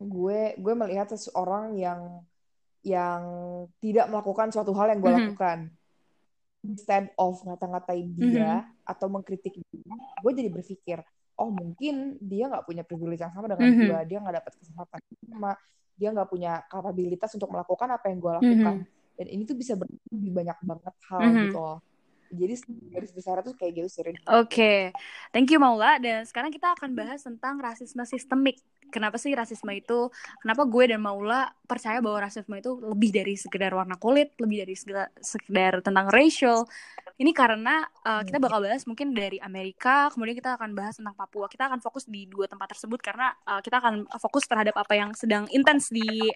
[0.00, 2.22] gue, gue melihat seseorang yang
[2.86, 3.22] yang
[3.82, 5.26] tidak melakukan suatu hal yang gue mm -hmm.
[5.34, 5.58] lakukan,
[6.62, 8.90] instead of ngata-ngatain dia mm -hmm.
[8.90, 10.98] atau mengkritik dia, gue jadi berpikir,
[11.34, 13.88] oh mungkin dia nggak punya privilege yang sama dengan mm -hmm.
[13.90, 15.52] gue, dia nggak dapat kesempatan sama
[15.96, 19.16] dia nggak punya kapabilitas untuk melakukan apa yang gue lakukan mm -hmm.
[19.16, 19.72] dan ini tuh bisa
[20.12, 21.44] lebih banyak banget hal mm -hmm.
[21.48, 21.78] gitu loh
[22.32, 22.54] jadi
[22.90, 24.80] garis besar tuh kayak gitu sih Oke, okay.
[25.30, 26.02] thank you Maula.
[26.02, 28.58] Dan sekarang kita akan bahas tentang rasisme sistemik.
[28.90, 30.10] Kenapa sih rasisme itu?
[30.42, 34.74] Kenapa gue dan Maula percaya bahwa rasisme itu lebih dari sekedar warna kulit, lebih dari
[34.78, 36.66] sekedar, sekedar tentang racial,
[37.16, 41.48] ini karena uh, kita bakal bahas mungkin dari Amerika, kemudian kita akan bahas tentang Papua.
[41.48, 45.16] Kita akan fokus di dua tempat tersebut karena uh, kita akan fokus terhadap apa yang
[45.16, 46.28] sedang intens di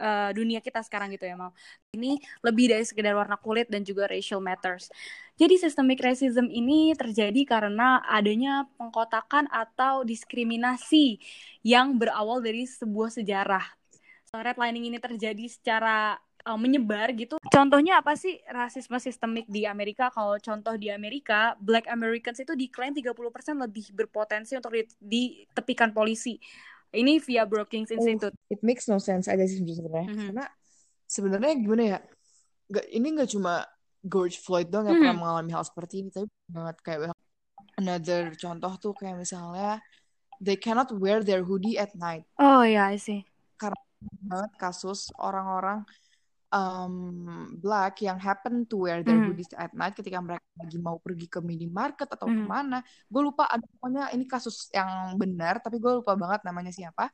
[0.00, 1.52] uh, dunia kita sekarang gitu ya mau.
[1.92, 4.88] Ini lebih dari sekedar warna kulit dan juga racial matters.
[5.36, 11.18] Jadi systemic racism ini terjadi karena adanya pengkotakan atau diskriminasi
[11.66, 13.66] yang berawal dari sebuah sejarah.
[14.34, 17.40] Redlining ini terjadi secara uh, menyebar gitu.
[17.48, 20.12] Contohnya apa sih rasisme sistemik di Amerika?
[20.12, 23.16] Kalau contoh di Amerika, Black Americans itu diklaim 30%
[23.56, 26.36] lebih berpotensi untuk ditepikan polisi.
[26.94, 28.34] Ini via Brookings oh, Institute.
[28.36, 30.06] Oh, it makes no sense aja sih sebenarnya.
[30.06, 30.26] Mm -hmm.
[30.30, 30.46] Karena
[31.08, 31.98] sebenarnya gimana ya?
[32.70, 33.66] Gak, ini nggak cuma
[34.04, 35.10] George Floyd dong yang mm -hmm.
[35.10, 36.98] pernah mengalami hal seperti ini, tapi banget kayak
[37.74, 39.82] another contoh tuh kayak misalnya
[40.38, 42.22] they cannot wear their hoodie at night.
[42.38, 43.26] Oh ya, yeah, I see.
[43.58, 43.78] Karena
[44.30, 45.82] banget kasus orang-orang
[46.54, 46.94] um,
[47.58, 49.34] black yang happen to wear their Mhm.
[49.34, 52.36] hoodies at night ketika mereka lagi mau pergi ke minimarket atau Mhm.
[52.38, 52.78] ke mana.
[53.10, 57.10] Gue lupa ada pokoknya ini kasus yang benar, tapi gue lupa banget namanya siapa.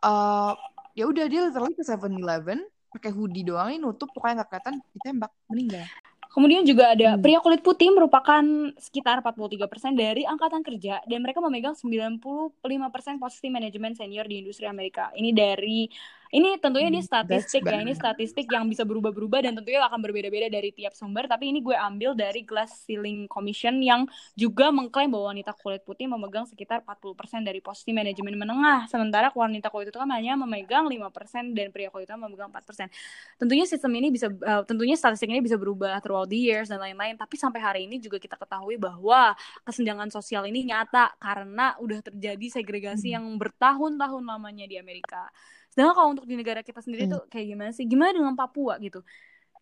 [0.00, 0.52] Eh
[0.92, 5.32] ya udah dia literally ke 7-Eleven pakai hoodie doang ini nutup pokoknya nggak kelihatan ditembak
[5.48, 5.84] meninggal.
[6.32, 7.20] Kemudian juga ada Hmm.
[7.20, 8.40] pria kulit putih merupakan
[8.80, 15.12] sekitar 43% dari angkatan kerja dan mereka memegang 95% posisi manajemen senior di industri Amerika.
[15.12, 15.92] Ini dari
[16.32, 20.48] ini tentunya ini Hmm, statistik ya, ini statistik yang bisa berubah-berubah dan tentunya akan berbeda-beda
[20.48, 25.28] dari tiap sumber, tapi ini gue ambil dari Glass Ceiling Commission yang juga mengklaim bahwa
[25.36, 30.32] wanita kulit putih memegang sekitar 40% dari posisi manajemen menengah, sementara wanita kulit hitam hanya
[30.40, 32.88] memegang 5% dan pria kulit hitam memegang 4%.
[33.36, 37.20] Tentunya sistem ini bisa uh, tentunya statistik ini bisa berubah throughout the years dan lain-lain,
[37.20, 39.36] tapi sampai hari ini juga kita ketahui bahwa
[39.68, 43.16] kesenjangan sosial ini nyata karena udah terjadi segregasi Hmm.
[43.20, 45.28] yang bertahun-tahun lamanya di Amerika.
[45.72, 47.16] Sedangkan kalau untuk di negara kita sendiri Hmm.
[47.16, 47.88] tuh kayak gimana sih?
[47.88, 49.00] Gimana dengan Papua gitu?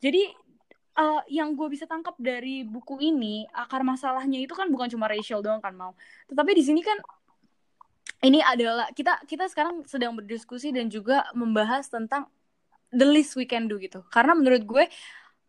[0.02, 0.26] Jadi
[0.98, 5.38] uh, yang gue bisa tangkap dari buku ini akar masalahnya itu kan bukan cuma racial
[5.38, 5.94] doang kan mau,
[6.26, 6.98] tetapi di sini kan
[8.20, 12.26] ini adalah kita kita sekarang sedang berdiskusi dan juga membahas tentang
[12.90, 14.02] the least we can do gitu.
[14.10, 14.84] Karena menurut gue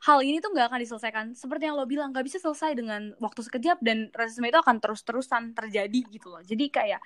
[0.01, 3.41] hal ini tuh nggak akan diselesaikan seperti yang lo bilang nggak bisa selesai dengan waktu
[3.45, 6.41] sekejap dan rasisme itu akan terus-terusan terjadi gitu loh.
[6.41, 7.01] Jadi kayak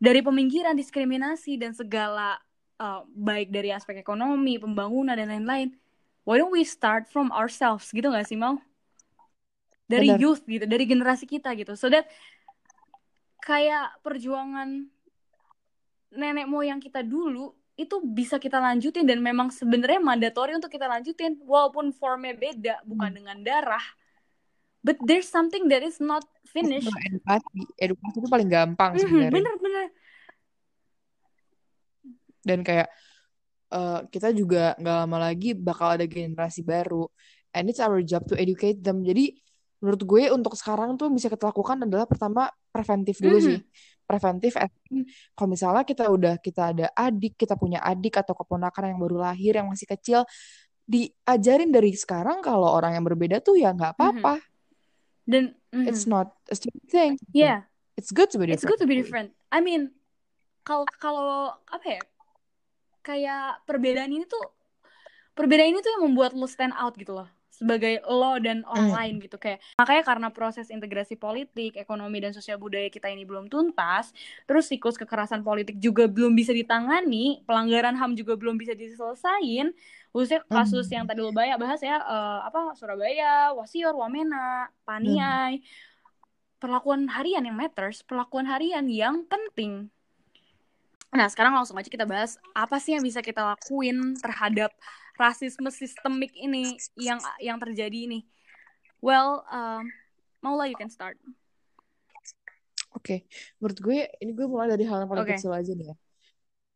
[0.00, 2.40] dari peminggiran, diskriminasi dan segala
[2.80, 5.76] uh, baik dari aspek ekonomi, pembangunan dan lain-lain.
[6.24, 8.56] Why don't we start from ourselves gitu nggak sih mau?
[9.84, 10.22] Dari Benar.
[10.22, 11.76] youth gitu, dari generasi kita gitu.
[11.76, 12.08] So that
[13.40, 14.86] kayak perjuangan
[16.10, 21.40] nenek moyang kita dulu itu bisa kita lanjutin dan memang sebenarnya mandatori untuk kita lanjutin
[21.40, 23.16] walaupun formnya beda bukan Hmm.
[23.16, 23.80] dengan darah
[24.84, 29.32] but there's something that is not finished edukasi, edukasi itu paling gampang Mhm, sebenarnya.
[29.32, 29.86] bener-bener
[32.40, 32.88] Dan kayak
[33.70, 37.06] eh, kita juga nggak lama lagi bakal ada generasi baru.
[37.54, 39.02] And it's our job to educate them.
[39.02, 39.38] Jadi
[39.80, 43.46] menurut gue untuk sekarang tuh bisa kita lakukan adalah pertama preventif dulu Mhm.
[43.46, 43.58] sih.
[44.04, 44.58] Preventif
[45.32, 49.54] kalau misalnya kita udah kita ada adik, kita punya adik atau keponakan yang baru lahir
[49.56, 50.26] yang masih kecil,
[50.84, 54.42] diajarin dari sekarang kalau orang yang berbeda tuh ya nggak apa-apa.
[55.24, 55.86] dan mhm.
[55.86, 57.14] It's not a stupid thing.
[57.30, 58.70] yeah It's good to be it's different.
[58.74, 59.94] good to be different I mean
[60.66, 62.00] kalau kalau apa ya
[63.00, 64.44] kayak perbedaan ini tuh
[65.32, 68.96] perbedaan ini tuh yang membuat lo stand out gitu loh sebagai lo dan orang Hmm.
[68.96, 73.52] lain gitu kayak makanya karena proses integrasi politik ekonomi dan sosial budaya kita ini belum
[73.52, 74.16] tuntas
[74.48, 79.76] terus siklus kekerasan politik juga belum bisa ditangani pelanggaran ham juga belum bisa diselesain
[80.08, 80.94] khususnya kasus Hmm.
[80.96, 85.60] yang tadi lo banyak bahas ya eh, apa Surabaya Wasior Wamena Paniai
[86.56, 89.92] perlakuan harian yang matters perlakuan harian yang penting
[91.10, 94.70] Nah, sekarang langsung aja kita bahas apa sih yang bisa kita lakuin terhadap
[95.18, 98.22] rasisme sistemik ini yang yang terjadi ini.
[99.02, 99.90] Well, um,
[100.40, 101.18] Maula you can start.
[102.94, 103.26] Oke,
[103.58, 105.34] menurut gue ini gue mulai dari hal yang paling Oke.
[105.38, 105.96] kecil aja nih ya.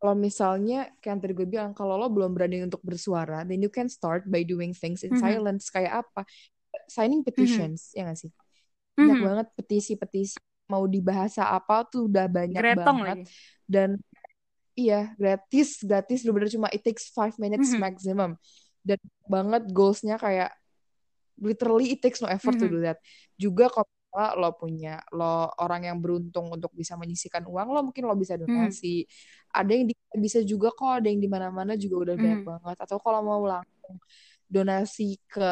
[0.03, 3.71] Kalau misalnya kayak yang tadi gue bilang kalau lo belum berani untuk bersuara, then you
[3.71, 5.23] can start by doing things in Mhm.
[5.23, 6.27] silence kayak apa?
[6.91, 8.31] Signing petitions, ya nggak sih?
[8.99, 10.37] Banyak banget petisi-petisi
[10.69, 13.33] mau di bahasa apa tuh udah banyak Gretong banget lagi.
[13.69, 13.89] dan
[14.75, 17.81] iya gratis gratis bener-bener cuma it takes five minutes Mhm.
[17.81, 18.31] maximum
[18.83, 20.51] dan banget goalsnya kayak
[21.41, 22.73] literally it takes no effort to Mhm.
[22.75, 22.99] do that
[23.35, 23.91] juga kalau
[24.39, 28.47] lo punya lo orang yang beruntung untuk bisa menyisikan uang lo mungkin lo bisa Mhm.
[28.47, 29.03] donasi
[29.51, 32.47] ada yang di- bisa juga kok ada yang di mana-mana juga udah banyak Mhm.
[32.47, 33.99] banget atau kalau mau langsung
[34.47, 35.51] donasi ke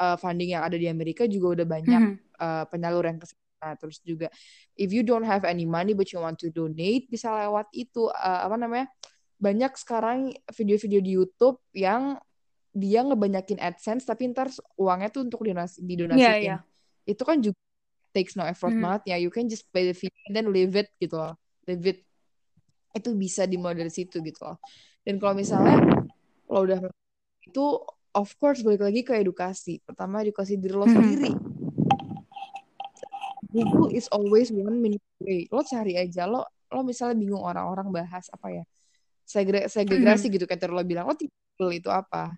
[0.00, 2.14] uh, funding yang ada di Amerika juga udah banyak Mhm.
[2.40, 3.28] uh, penyalur yang ke
[3.62, 4.26] sana terus juga
[4.74, 8.40] if you don't have any money but you want to donate bisa lewat itu uh,
[8.42, 8.90] apa namanya
[9.38, 12.18] banyak sekarang video-video di YouTube yang
[12.74, 16.42] dia ngebanyakin AdSense tapi ntar uangnya tuh untuk donasi Iya, didonasiin.
[16.42, 16.56] iya.
[17.02, 17.58] itu kan juga
[18.14, 18.82] takes no effort Mhm.
[18.82, 19.16] banget ya.
[19.18, 21.34] You can just pay the fee and then leave it gitu loh.
[21.66, 21.98] Leave it.
[22.94, 24.62] Itu bisa dimulai dari situ gitu loh.
[25.02, 25.80] Dan kalau misalnya
[26.46, 26.78] lo udah
[27.42, 27.64] itu
[28.14, 29.82] of course balik lagi ke edukasi.
[29.82, 30.94] Pertama edukasi diri lo Mhm.
[30.94, 31.30] sendiri
[33.52, 36.24] Google is always one minute away lo cari aja.
[36.24, 38.64] Lo lo misalnya bingung orang-orang bahas apa ya?
[39.22, 40.34] Segre segregasi Mhm.
[40.40, 41.04] gitu kayak lo bilang.
[41.04, 42.32] Lo tinggal itu apa?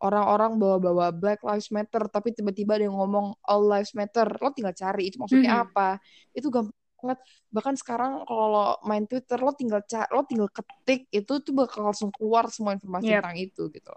[0.00, 4.24] Orang-orang bawa-bawa Black Lives Matter tapi tiba-tiba ada yang ngomong All Lives Matter.
[4.40, 5.62] Lo tinggal cari itu maksudnya Mhm.
[5.68, 5.88] apa.
[6.32, 7.18] Itu gampang banget.
[7.52, 12.08] Bahkan sekarang kalau lo main Twitter lo tinggal lo tinggal ketik itu tuh bakal langsung
[12.12, 13.20] keluar semua informasi Yep.
[13.20, 13.92] tentang itu gitu.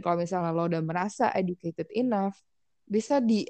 [0.00, 2.38] Kalau misalnya lo udah merasa educated enough
[2.86, 3.44] bisa di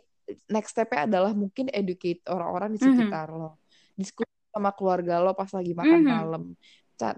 [0.50, 2.86] next step-nya adalah mungkin educate orang-orang di Mhm.
[2.86, 3.60] sekitar lo
[3.94, 6.10] diskusi sama keluarga lo pas lagi makan Mhm.
[6.10, 6.42] malam
[6.98, 7.16] Ca-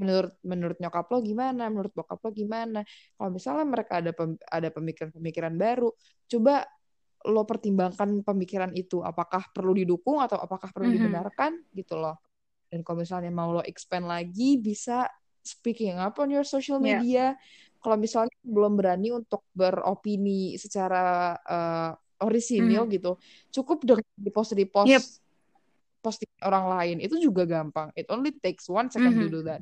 [0.00, 2.80] menurut menurut nyokap lo gimana menurut bokap lo gimana
[3.20, 5.92] kalau misalnya mereka ada pem, ada pemikiran-pemikiran baru
[6.24, 6.64] coba
[7.28, 11.04] lo pertimbangkan pemikiran itu apakah perlu didukung atau apakah perlu mm -hmm.
[11.04, 12.16] dibenarkan gitu loh
[12.72, 15.04] dan kalau misalnya mau lo expand lagi bisa
[15.44, 17.30] speaking up on your social media yeah.
[17.80, 22.90] kalau misalnya belum berani untuk beropini secara uh, orisinil mm.
[22.94, 23.12] gitu
[23.50, 25.04] cukup dengan di post di post yep.
[26.00, 27.92] posting orang lain itu juga gampang.
[27.92, 29.32] It only takes one second mm -hmm.
[29.32, 29.60] to do that.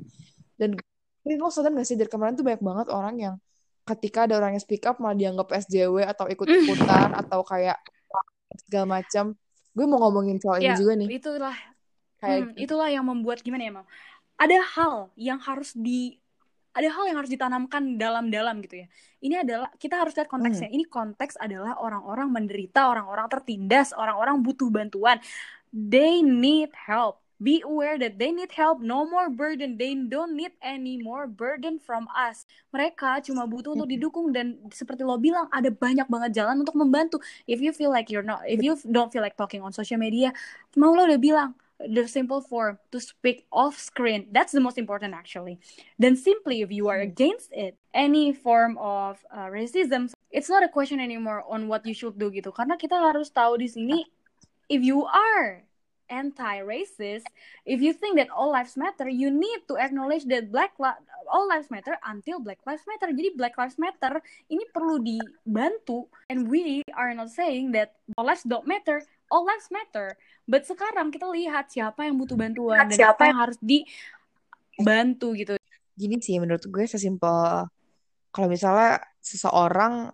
[0.55, 0.79] Dan
[1.27, 3.35] ini lo sadar gak sih dari kemarin tuh banyak banget orang yang
[3.83, 7.21] ketika ada orang yang speak up malah dianggap SJW atau ikut-ikutan mm.
[7.27, 7.75] atau kayak
[8.63, 9.35] segala macam.
[9.75, 11.07] Gue mau ngomongin soal ya, ini juga nih.
[11.19, 11.57] itulah.
[12.19, 13.87] Kayak hmm, itulah yang membuat gimana ya mau
[14.39, 16.18] ada hal yang harus di
[16.73, 18.87] ada hal yang harus ditanamkan dalam-dalam gitu ya.
[19.19, 20.69] Ini adalah kita harus lihat konteksnya.
[20.69, 20.77] Hmm.
[20.79, 25.19] Ini konteks adalah orang-orang menderita, orang-orang tertindas, orang-orang butuh bantuan
[25.73, 27.21] they need help.
[27.39, 29.79] Be aware that they need help, no more burden.
[29.79, 32.43] They don't need any more burden from us.
[32.75, 37.23] Mereka cuma butuh untuk didukung dan seperti lo bilang ada banyak banget jalan untuk membantu.
[37.47, 40.35] If you feel like you're not, if you don't feel like talking on social media,
[40.75, 44.27] mau lo udah bilang the simple form to speak off screen.
[44.31, 45.59] That's the most important actually.
[45.97, 50.69] Then simply if you are against it, any form of uh, racism, it's not a
[50.69, 52.51] question anymore on what you should do gitu.
[52.51, 54.03] Karena kita harus tahu di sini
[54.67, 55.63] if you are
[56.09, 57.29] anti-racist,
[57.65, 61.47] if you think that all lives matter, you need to acknowledge that black li- all
[61.47, 63.13] lives matter until black lives matter.
[63.13, 64.17] Jadi black lives matter
[64.49, 69.69] ini perlu dibantu and we are not saying that all lives don't matter, all lives
[69.69, 70.17] matter.
[70.49, 75.53] But sekarang kita lihat siapa yang butuh bantuan dan siapa yang harus dibantu gitu.
[75.93, 77.69] Gini sih menurut gue sesimpel
[78.29, 80.13] kalau misalnya seseorang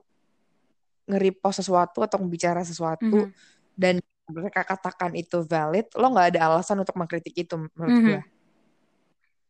[1.05, 3.31] nge-repost sesuatu atau bicara sesuatu mm -hmm.
[3.77, 8.07] dan mereka katakan itu valid, lo nggak ada alasan untuk mengkritik itu menurut mm -hmm.
[8.09, 8.21] gue.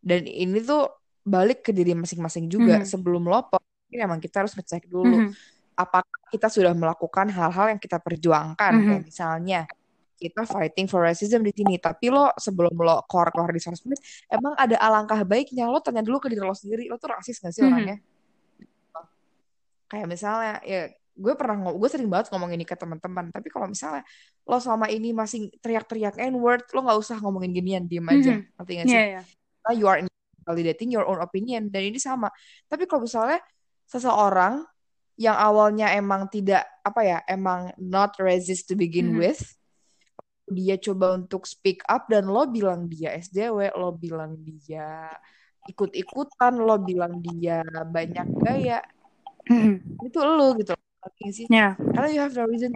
[0.05, 0.91] Dan ini tuh
[1.23, 2.77] balik ke diri masing-masing juga.
[2.77, 2.91] Mm -hmm.
[2.91, 3.39] Sebelum lo
[3.89, 5.54] ini emang kita harus ngecek dulu mm -hmm.
[5.75, 8.71] Apakah kita sudah melakukan hal-hal yang kita perjuangkan.
[8.71, 8.87] Mm -hmm.
[8.89, 9.61] Kayak misalnya
[10.15, 13.99] kita fighting for racism di sini, tapi lo sebelum lo keluar keluar di sosmed,
[14.31, 17.51] emang ada alangkah baiknya lo tanya dulu ke diri lo sendiri, lo tuh rasis gak
[17.51, 17.75] sih mm -hmm.
[17.75, 17.97] orangnya?
[19.91, 24.03] Kayak misalnya ya gue pernah gue sering banget ngomong ini ke teman-teman tapi kalau misalnya
[24.43, 28.55] lo selama ini masih teriak-teriak n word lo nggak usah ngomongin ginian diem aja mm-hmm.
[28.59, 29.75] ngerti gak sih yeah, yeah.
[29.79, 30.03] you are
[30.43, 32.27] validating your own opinion dan ini sama
[32.67, 33.39] tapi kalau misalnya
[33.87, 34.67] seseorang
[35.15, 39.31] yang awalnya emang tidak apa ya emang not resist to begin mm-hmm.
[39.31, 39.41] with
[40.45, 45.09] dia coba untuk speak up dan lo bilang dia SJW lo bilang dia
[45.65, 48.83] ikut-ikutan lo bilang dia banyak gaya
[49.49, 50.05] mm-hmm.
[50.05, 50.77] itu lo gitu
[51.33, 51.73] sih yeah.
[51.95, 52.73] karena you have no reason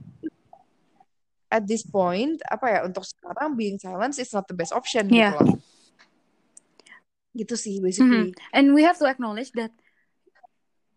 [1.49, 5.33] at this point apa ya untuk sekarang being silent is not the best option yeah.
[5.33, 5.57] gitu loh
[7.37, 8.55] gitu sih basically mm-hmm.
[8.57, 9.69] and we have to acknowledge that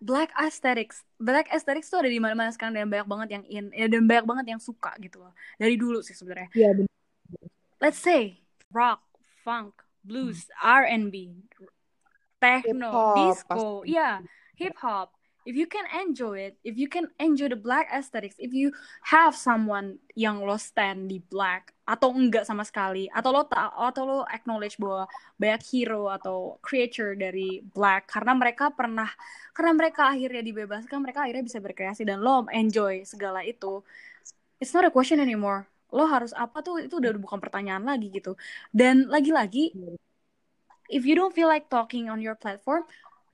[0.03, 1.07] black aesthetics.
[1.23, 4.27] Black aesthetics tuh ada di mana-mana sekarang dan banyak banget yang in ya, dan banyak
[4.27, 5.33] banget yang suka gitu loh.
[5.57, 6.51] Dari dulu sih sebenarnya.
[6.53, 6.75] Yeah,
[7.83, 9.03] let's say rock
[9.43, 9.75] funk
[10.07, 10.87] blues hmm.
[10.87, 11.17] R&B
[12.39, 14.15] techno disco ya yeah,
[14.55, 18.55] hip hop if you can enjoy it, if you can enjoy the black aesthetics, if
[18.55, 18.71] you
[19.03, 24.03] have someone yang lo stand di black atau enggak sama sekali, atau lo tak atau
[24.07, 29.11] lo acknowledge bahwa banyak hero atau creature dari black karena mereka pernah
[29.51, 33.83] karena mereka akhirnya dibebaskan, mereka akhirnya bisa berkreasi dan lo enjoy segala itu.
[34.63, 35.67] It's not a question anymore.
[35.91, 38.39] Lo harus apa tuh itu udah bukan pertanyaan lagi gitu.
[38.71, 39.75] Dan lagi-lagi
[40.93, 42.85] if you don't feel like talking on your platform,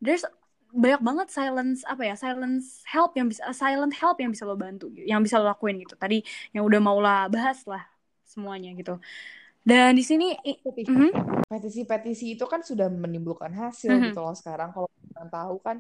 [0.01, 0.25] there's
[0.69, 4.93] banyak banget silence apa ya silence help yang bisa silent help yang bisa lo bantu
[4.93, 6.21] yang bisa lo lakuin gitu tadi
[6.53, 7.89] yang udah mau lah bahas lah
[8.29, 9.01] semuanya gitu
[9.65, 10.99] dan di sini petisi mm
[11.49, 11.89] -hmm.
[11.89, 14.07] petisi itu kan sudah menimbulkan hasil mm -hmm.
[14.13, 15.77] gitu loh sekarang kalau kita tahu kan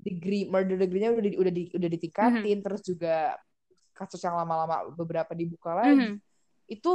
[0.00, 2.64] degree murder degree-nya udah di, udah di, udah ditingkatin mm -hmm.
[2.64, 3.36] terus juga
[3.92, 6.72] kasus yang lama-lama beberapa dibuka lagi mm -hmm.
[6.72, 6.92] itu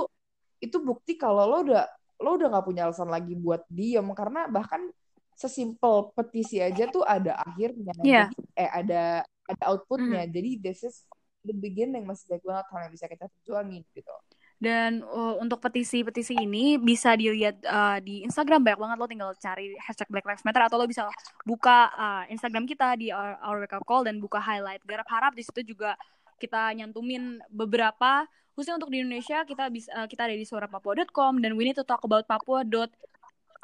[0.65, 1.85] itu bukti kalau lo udah
[2.25, 4.89] lo udah nggak punya alasan lagi buat diem karena bahkan
[5.35, 8.27] sesimpel petisi aja tuh ada akhirnya yeah.
[8.31, 9.03] jadi, eh ada
[9.51, 10.31] ada outputnya mm.
[10.31, 11.03] jadi this is
[11.43, 14.15] the beginning masih banyak banget hal yang bisa kita perjuangin gitu
[14.55, 19.75] dan uh, untuk petisi-petisi ini bisa dilihat uh, di Instagram banyak banget lo tinggal cari
[19.83, 21.11] hashtag Black Lives Matter atau lo bisa
[21.43, 24.79] buka uh, Instagram kita di Our, Our Wake Up Call dan buka highlight.
[24.87, 25.99] Garap harap di situ juga
[26.39, 28.23] kita nyantumin beberapa
[28.55, 31.83] khususnya untuk di Indonesia kita bisa uh, kita ada di suarapapua.com dan we need to
[31.83, 32.63] talk about papua.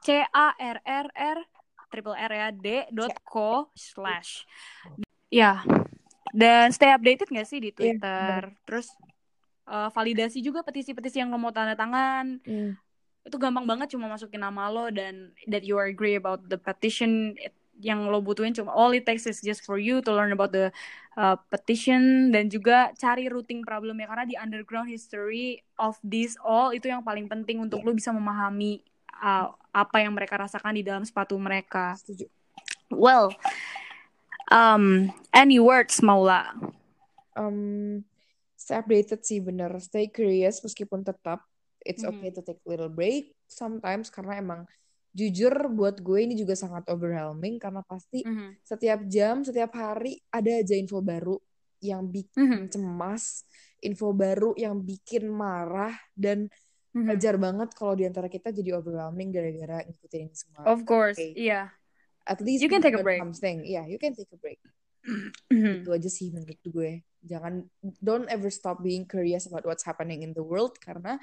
[0.01, 1.38] C A R R R
[1.91, 4.47] triple R ya d dot co slash.
[5.27, 5.61] Ya.
[6.31, 8.39] Dan stay updated gak sih di iya, Twitter?
[8.47, 8.87] Yeah, terus
[9.67, 12.39] uh, validasi juga petisi-petisi yang mau tanda tangan.
[12.47, 12.79] Mm.
[13.21, 17.37] itu gampang banget cuma masukin nama lo dan that you agree about the petition
[17.81, 18.53] yang lo butuhin.
[18.53, 20.73] Cuma all it takes is just for you to learn about the
[21.17, 24.09] uh, petition dan juga cari routing problemnya.
[24.09, 28.81] Karena di underground history of this all itu yang paling penting untuk lo bisa memahami
[29.21, 31.95] uh, apa yang mereka rasakan di dalam sepatu mereka.
[31.99, 32.28] Setuju.
[32.91, 33.32] Well,
[34.51, 36.51] um, any words Maula?
[37.34, 38.03] Um,
[38.59, 39.72] stay updated sih bener.
[39.80, 41.43] Stay curious meskipun tetap
[41.82, 42.11] it's Mhm.
[42.19, 44.61] okay to take a little break sometimes karena emang
[45.11, 48.59] jujur buat gue ini juga sangat overwhelming karena pasti Mhm.
[48.63, 51.36] setiap jam, setiap hari ada aja info baru
[51.82, 52.61] yang bikin Mhm.
[52.69, 53.43] cemas,
[53.82, 56.47] info baru yang bikin marah dan
[56.91, 57.07] Mhm.
[57.07, 60.67] wajar banget kalau di antara kita jadi overwhelming gara-gara ngikutin ini semua.
[60.67, 61.71] Of course, iya.
[62.27, 63.23] At least You can take a break.
[63.23, 64.59] something, yeah, you can take a break.
[65.49, 65.81] Mhm.
[65.81, 67.01] Itu aja sih menurut gue.
[67.23, 67.65] Jangan
[68.03, 71.15] don't ever stop being curious about what's happening in the world karena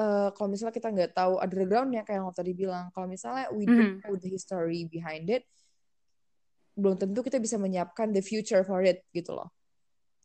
[0.00, 3.68] eh, kalau misalnya kita nggak tahu undergroundnya kayak yang lo tadi bilang, kalau misalnya we
[3.68, 4.08] don't Mhm.
[4.08, 5.44] know the history behind it,
[6.72, 9.52] belum tentu kita bisa menyiapkan the future for it gitu loh.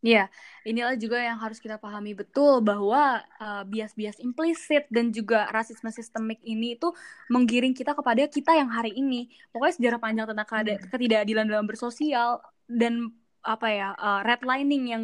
[0.06, 0.30] Iya,
[0.70, 6.38] inilah juga yang harus kita pahami betul bahwa uh, bias-bias implisit dan juga rasisme sistemik
[6.45, 6.93] ini itu
[7.34, 9.34] menggiring kita kepada kita yang hari ini.
[9.49, 10.78] Pokoknya sejarah panjang tentang Hmm.
[10.93, 12.38] ketidakadilan dalam bersosial
[12.70, 13.10] dan
[13.41, 15.03] apa ya uh, redlining yang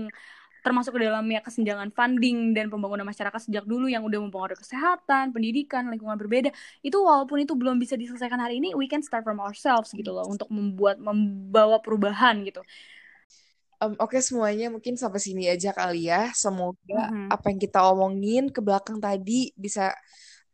[0.61, 5.89] termasuk ke dalamnya kesenjangan funding dan pembangunan masyarakat sejak dulu yang udah mempengaruhi kesehatan, pendidikan,
[5.89, 6.53] lingkungan berbeda.
[6.85, 10.29] Itu walaupun itu belum bisa diselesaikan hari ini, we can start from ourselves gitu loh
[10.29, 12.61] untuk membuat membawa perubahan gitu.
[13.81, 16.29] Em, Oke semuanya mungkin sampai sini aja kali ya.
[16.37, 17.33] Semoga Mhm.
[17.33, 19.91] apa yang kita omongin ke belakang tadi bisa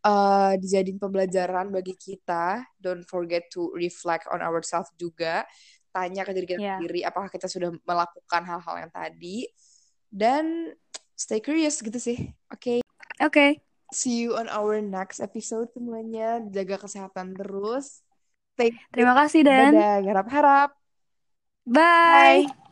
[0.07, 2.63] eh, dijadiin pembelajaran bagi kita.
[2.79, 5.43] Don't forget to reflect on ourselves juga.
[5.91, 6.79] Tanya ke diri kita Ya.
[6.79, 9.43] sendiri apakah kita sudah melakukan hal-hal yang tadi.
[10.07, 10.71] Dan
[11.11, 12.31] stay curious gitu sih.
[12.47, 12.79] Oke,
[13.19, 13.59] Oke.
[13.91, 16.39] see you on our next episode semuanya.
[16.55, 17.99] Jaga kesehatan terus.
[18.55, 19.75] Stay Terima kasih Dan.
[19.75, 20.69] Dadah, harap-harap.
[21.67, 22.47] Bye.
[22.47, 22.66] Bye.